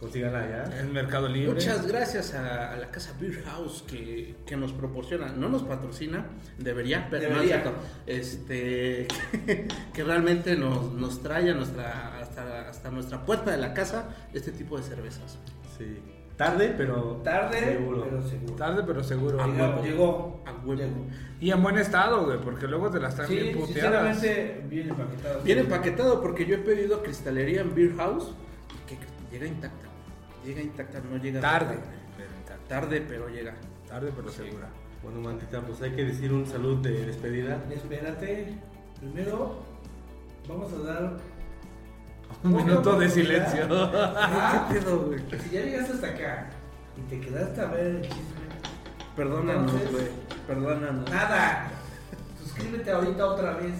Consíganla 0.00 0.48
ya. 0.48 0.80
En 0.80 0.92
Mercado 0.92 1.28
Libre. 1.28 1.52
Muchas 1.52 1.86
gracias 1.86 2.34
a, 2.34 2.72
a 2.72 2.76
la 2.76 2.90
casa 2.90 3.14
Beer 3.20 3.44
House 3.44 3.84
que, 3.86 4.34
que 4.46 4.56
nos 4.56 4.72
proporciona, 4.72 5.28
no 5.28 5.48
nos 5.48 5.62
patrocina, 5.62 6.26
debería, 6.58 7.06
pero 7.08 7.30
no 7.30 7.40
es 7.40 7.46
cierto. 7.46 7.72
Este, 8.06 9.06
que, 9.94 10.02
realmente 10.02 10.56
nos, 10.56 10.92
nos 10.92 11.22
trae 11.22 11.50
a 11.50 11.54
nuestra, 11.54 12.18
hasta, 12.18 12.68
hasta 12.68 12.90
nuestra 12.90 13.24
puerta 13.24 13.52
de 13.52 13.58
la 13.58 13.74
casa 13.74 14.08
este 14.32 14.50
tipo 14.50 14.76
de 14.76 14.82
cervezas. 14.82 15.38
Sí. 15.78 16.19
Tarde, 16.40 16.74
pero. 16.74 17.20
Tarde, 17.22 17.60
Seguro. 17.60 18.02
pero 18.08 18.22
seguro. 18.22 18.54
Tarde, 18.54 18.82
pero 18.86 19.04
seguro. 19.04 19.46
Llegó, 19.46 19.82
llegó. 19.84 20.42
A 20.46 20.52
huevo. 20.52 20.74
Llegó. 20.74 21.06
Y 21.38 21.50
en 21.50 21.62
buen 21.62 21.76
estado, 21.76 22.24
güey, 22.24 22.40
porque 22.40 22.66
luego 22.66 22.90
te 22.90 22.98
las 22.98 23.14
traen 23.14 23.28
Sí, 23.30 23.36
bien 23.36 23.58
puteadas. 23.58 24.16
sinceramente, 24.18 24.64
bien 24.70 24.88
empaquetado. 24.88 25.40
Bien 25.42 25.58
empaquetado 25.58 26.22
porque 26.22 26.46
yo 26.46 26.54
he 26.54 26.58
pedido 26.58 27.02
cristalería 27.02 27.60
en 27.60 27.74
Beer 27.74 27.94
House 27.96 28.32
que 28.88 28.96
llega 29.30 29.46
intacta. 29.46 29.86
Llega 30.44 30.62
intacta, 30.62 31.00
no 31.10 31.16
llega 31.18 31.40
Tarde. 31.42 31.78
Tarde, 32.68 33.04
pero 33.06 33.28
llega. 33.28 33.54
Tarde, 33.86 34.10
pero 34.16 34.30
segura. 34.30 34.68
Bueno, 35.02 35.20
mantita, 35.20 35.60
pues 35.60 35.82
hay 35.82 35.90
que 35.92 36.04
decir 36.04 36.32
un 36.32 36.46
salud 36.46 36.78
de 36.78 37.04
despedida. 37.04 37.62
Espérate. 37.70 38.54
Primero, 38.98 39.56
vamos 40.48 40.72
a 40.72 40.78
dar. 40.86 41.16
Un 42.44 42.56
minuto 42.56 42.98
de 42.98 43.08
silencio. 43.08 43.68
¿Qué 43.68 44.74
pedo, 44.80 44.98
güey? 45.06 45.20
si 45.44 45.50
ya 45.50 45.60
llegaste 45.62 45.92
hasta 45.92 46.06
acá 46.08 46.46
y 46.96 47.00
te 47.10 47.20
quedaste 47.20 47.60
a 47.60 47.64
ver 47.66 47.86
el 47.86 48.02
chisme. 48.02 48.20
Perdónanos, 49.16 49.72
güey. 49.90 50.06
Perdónanos. 50.46 51.10
Nada. 51.10 51.68
Suscríbete 52.42 52.90
ahorita 52.90 53.26
otra 53.26 53.52
vez. 53.54 53.72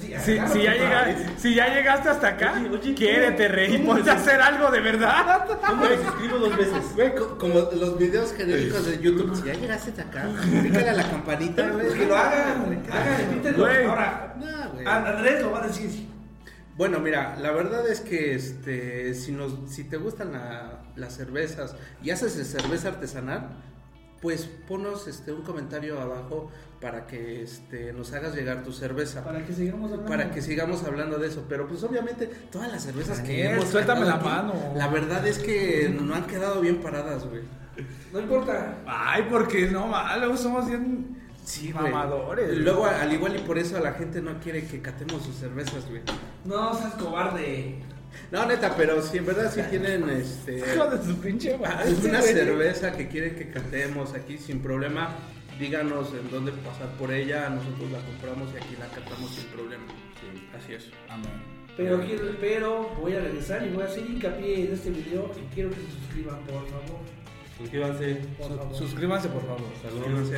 Si, 0.00 0.34
ya 0.34 0.42
madre. 0.42 0.60
llega, 0.60 1.06
si 1.36 1.54
ya 1.54 1.72
llegaste 1.74 2.08
hasta 2.08 2.28
acá, 2.28 2.54
Oye, 2.56 2.68
oye, 2.70 2.94
quiérete, 2.94 3.44
¿cómo- 3.46 3.54
rey. 3.56 3.78
Ponte 3.78 4.10
a 4.10 4.14
hacer 4.14 4.40
algo 4.40 4.70
de 4.70 4.80
verdad. 4.80 5.46
¿Cómo 5.66 5.84
me 5.84 5.96
suscribo 5.96 6.38
dos 6.38 6.56
veces? 6.56 6.94
Güey, 6.94 7.14
co- 7.14 7.38
como 7.38 7.54
los 7.54 7.98
videos 7.98 8.32
genéricos 8.34 8.84
de 8.86 8.98
YouTube. 9.00 9.34
Si 9.36 9.44
ya 9.44 9.54
llegaste 9.54 9.90
hasta 9.90 10.02
acá, 10.02 10.28
pícale 10.62 10.90
a 10.90 10.94
la 10.94 11.08
campanita, 11.08 11.68
güey. 11.68 11.86
Pues 11.86 11.98
que 11.98 12.06
lo 12.06 12.16
hagan, 12.16 12.82
hagan. 12.92 13.60
Ahora, 13.88 14.34
No, 14.38 14.90
Andrés 14.90 15.42
lo 15.42 15.50
va 15.52 15.62
a 15.64 15.66
decir. 15.68 16.08
Bueno, 16.76 17.00
mira, 17.00 17.36
la 17.40 17.52
verdad 17.52 17.88
es 17.88 18.00
que 18.00 18.34
este, 18.34 19.14
si, 19.14 19.32
nos, 19.32 19.54
si 19.68 19.84
te 19.84 19.96
gustan 19.96 20.32
la- 20.32 20.82
las 20.94 21.14
cervezas 21.14 21.74
y 22.02 22.10
haces 22.10 22.34
cerveza 22.46 22.88
artesanal, 22.88 23.62
pues 24.20 24.48
ponos 24.68 25.08
este, 25.08 25.32
un 25.32 25.42
comentario 25.42 26.00
abajo 26.00 26.50
para 26.80 27.06
que 27.06 27.42
este, 27.42 27.92
nos 27.92 28.12
hagas 28.12 28.34
llegar 28.34 28.62
tu 28.62 28.72
cerveza. 28.72 29.24
Para 29.24 29.44
que 29.46 29.52
sigamos 29.54 29.90
hablando. 29.90 30.06
Para 30.10 30.30
que 30.30 30.42
sigamos 30.42 30.84
hablando 30.84 31.18
de 31.18 31.28
eso, 31.28 31.44
pero 31.48 31.66
pues 31.66 31.82
obviamente 31.82 32.26
todas 32.50 32.70
las 32.70 32.82
cervezas 32.82 33.20
que 33.20 33.44
hemos 33.46 33.68
suéltame 33.68 34.04
la 34.04 34.16
mano. 34.16 34.52
la 34.74 34.88
verdad 34.88 35.26
es 35.26 35.38
que 35.38 35.88
no 35.98 36.14
han 36.14 36.26
quedado 36.26 36.60
bien 36.60 36.80
paradas, 36.82 37.26
güey. 37.26 37.42
No 38.12 38.20
importa. 38.20 38.78
Ay, 38.86 39.26
porque 39.30 39.70
no, 39.70 39.86
malo, 39.86 40.36
somos 40.36 40.66
bien 40.66 41.16
Sí, 41.46 41.70
güey. 41.72 41.84
mamadores. 41.92 42.58
Luego, 42.58 42.86
al 42.86 43.12
igual 43.12 43.36
y 43.36 43.38
por 43.38 43.56
eso 43.56 43.78
la 43.78 43.92
gente 43.92 44.20
no 44.20 44.38
quiere 44.40 44.66
que 44.66 44.82
catemos 44.82 45.22
sus 45.22 45.36
cervezas, 45.36 45.88
güey. 45.88 46.02
No 46.44 46.74
seas 46.74 46.94
cobarde. 46.94 47.76
No, 48.32 48.46
neta, 48.46 48.74
pero 48.76 49.00
si 49.02 49.18
en 49.18 49.26
verdad 49.26 49.52
sí 49.54 49.60
tienen 49.70 50.08
este 50.10 50.58
Hijo 50.74 50.86
de 50.90 51.04
su 51.04 51.16
pinche 51.20 51.56
madre. 51.56 51.90
alguna 51.90 52.20
güey. 52.20 52.32
cerveza 52.34 52.92
que 52.96 53.08
quieren 53.08 53.36
que 53.36 53.50
catemos 53.50 54.14
aquí 54.14 54.38
sin 54.38 54.60
problema, 54.60 55.10
díganos 55.60 56.12
en 56.14 56.30
dónde 56.30 56.50
pasar 56.52 56.88
por 56.98 57.12
ella, 57.12 57.48
nosotros 57.50 57.90
la 57.92 57.98
compramos 58.00 58.48
y 58.54 58.56
aquí 58.56 58.76
la 58.80 58.86
catamos 58.88 59.30
sin 59.30 59.44
problema. 59.46 59.84
Así 60.56 60.72
es. 60.74 60.90
Amén. 61.08 61.30
Pero, 61.76 62.00
quiero, 62.00 62.24
pero 62.40 62.90
voy 63.00 63.12
a 63.14 63.20
regresar 63.20 63.64
y 63.66 63.70
voy 63.70 63.82
a 63.82 63.86
hacer 63.86 64.04
hincapié 64.06 64.64
en 64.66 64.72
este 64.72 64.90
video 64.90 65.30
y 65.36 65.54
quiero 65.54 65.68
que 65.70 65.76
se 65.76 65.90
suscriban, 66.00 66.38
por 66.46 66.66
favor. 66.68 67.00
Suscríbanse. 67.58 68.14
Por 68.38 68.56
favor. 68.56 68.76
Suscríbanse, 68.76 69.28
por 69.28 69.42
favor. 69.42 69.72
Saludos. 69.82 70.30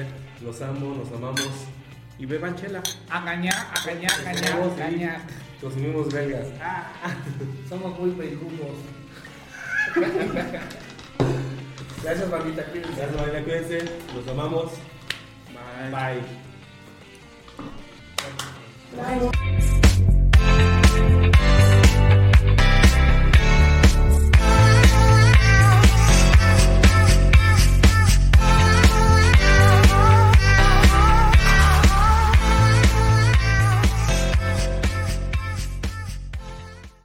Los 0.42 0.62
amo, 0.62 0.94
los 0.94 1.10
amamos. 1.12 1.50
Y 2.18 2.26
beban 2.26 2.54
chela. 2.56 2.82
A 3.10 3.24
gañar, 3.24 3.54
a 3.54 3.84
gañar, 3.86 4.10
a 4.12 4.22
gañar, 4.22 4.52
Somos, 4.52 4.72
a 4.72 4.74
sí, 4.74 4.80
gañar. 4.80 5.20
Consumimos 5.60 6.12
belgas. 6.12 6.46
Ah, 6.60 6.92
somos 7.68 7.98
muy 7.98 8.10
peludos. 8.10 8.78
Gracias, 12.02 12.30
bandita. 12.30 12.64
Cuídense. 12.64 12.94
Gracias, 12.96 13.20
Marina, 13.20 13.42
cuídense. 13.44 13.78
Los 14.14 14.28
amamos. 14.28 14.72
Bye. 15.90 15.90
Bye. 15.90 16.22
Bye. 21.80 21.87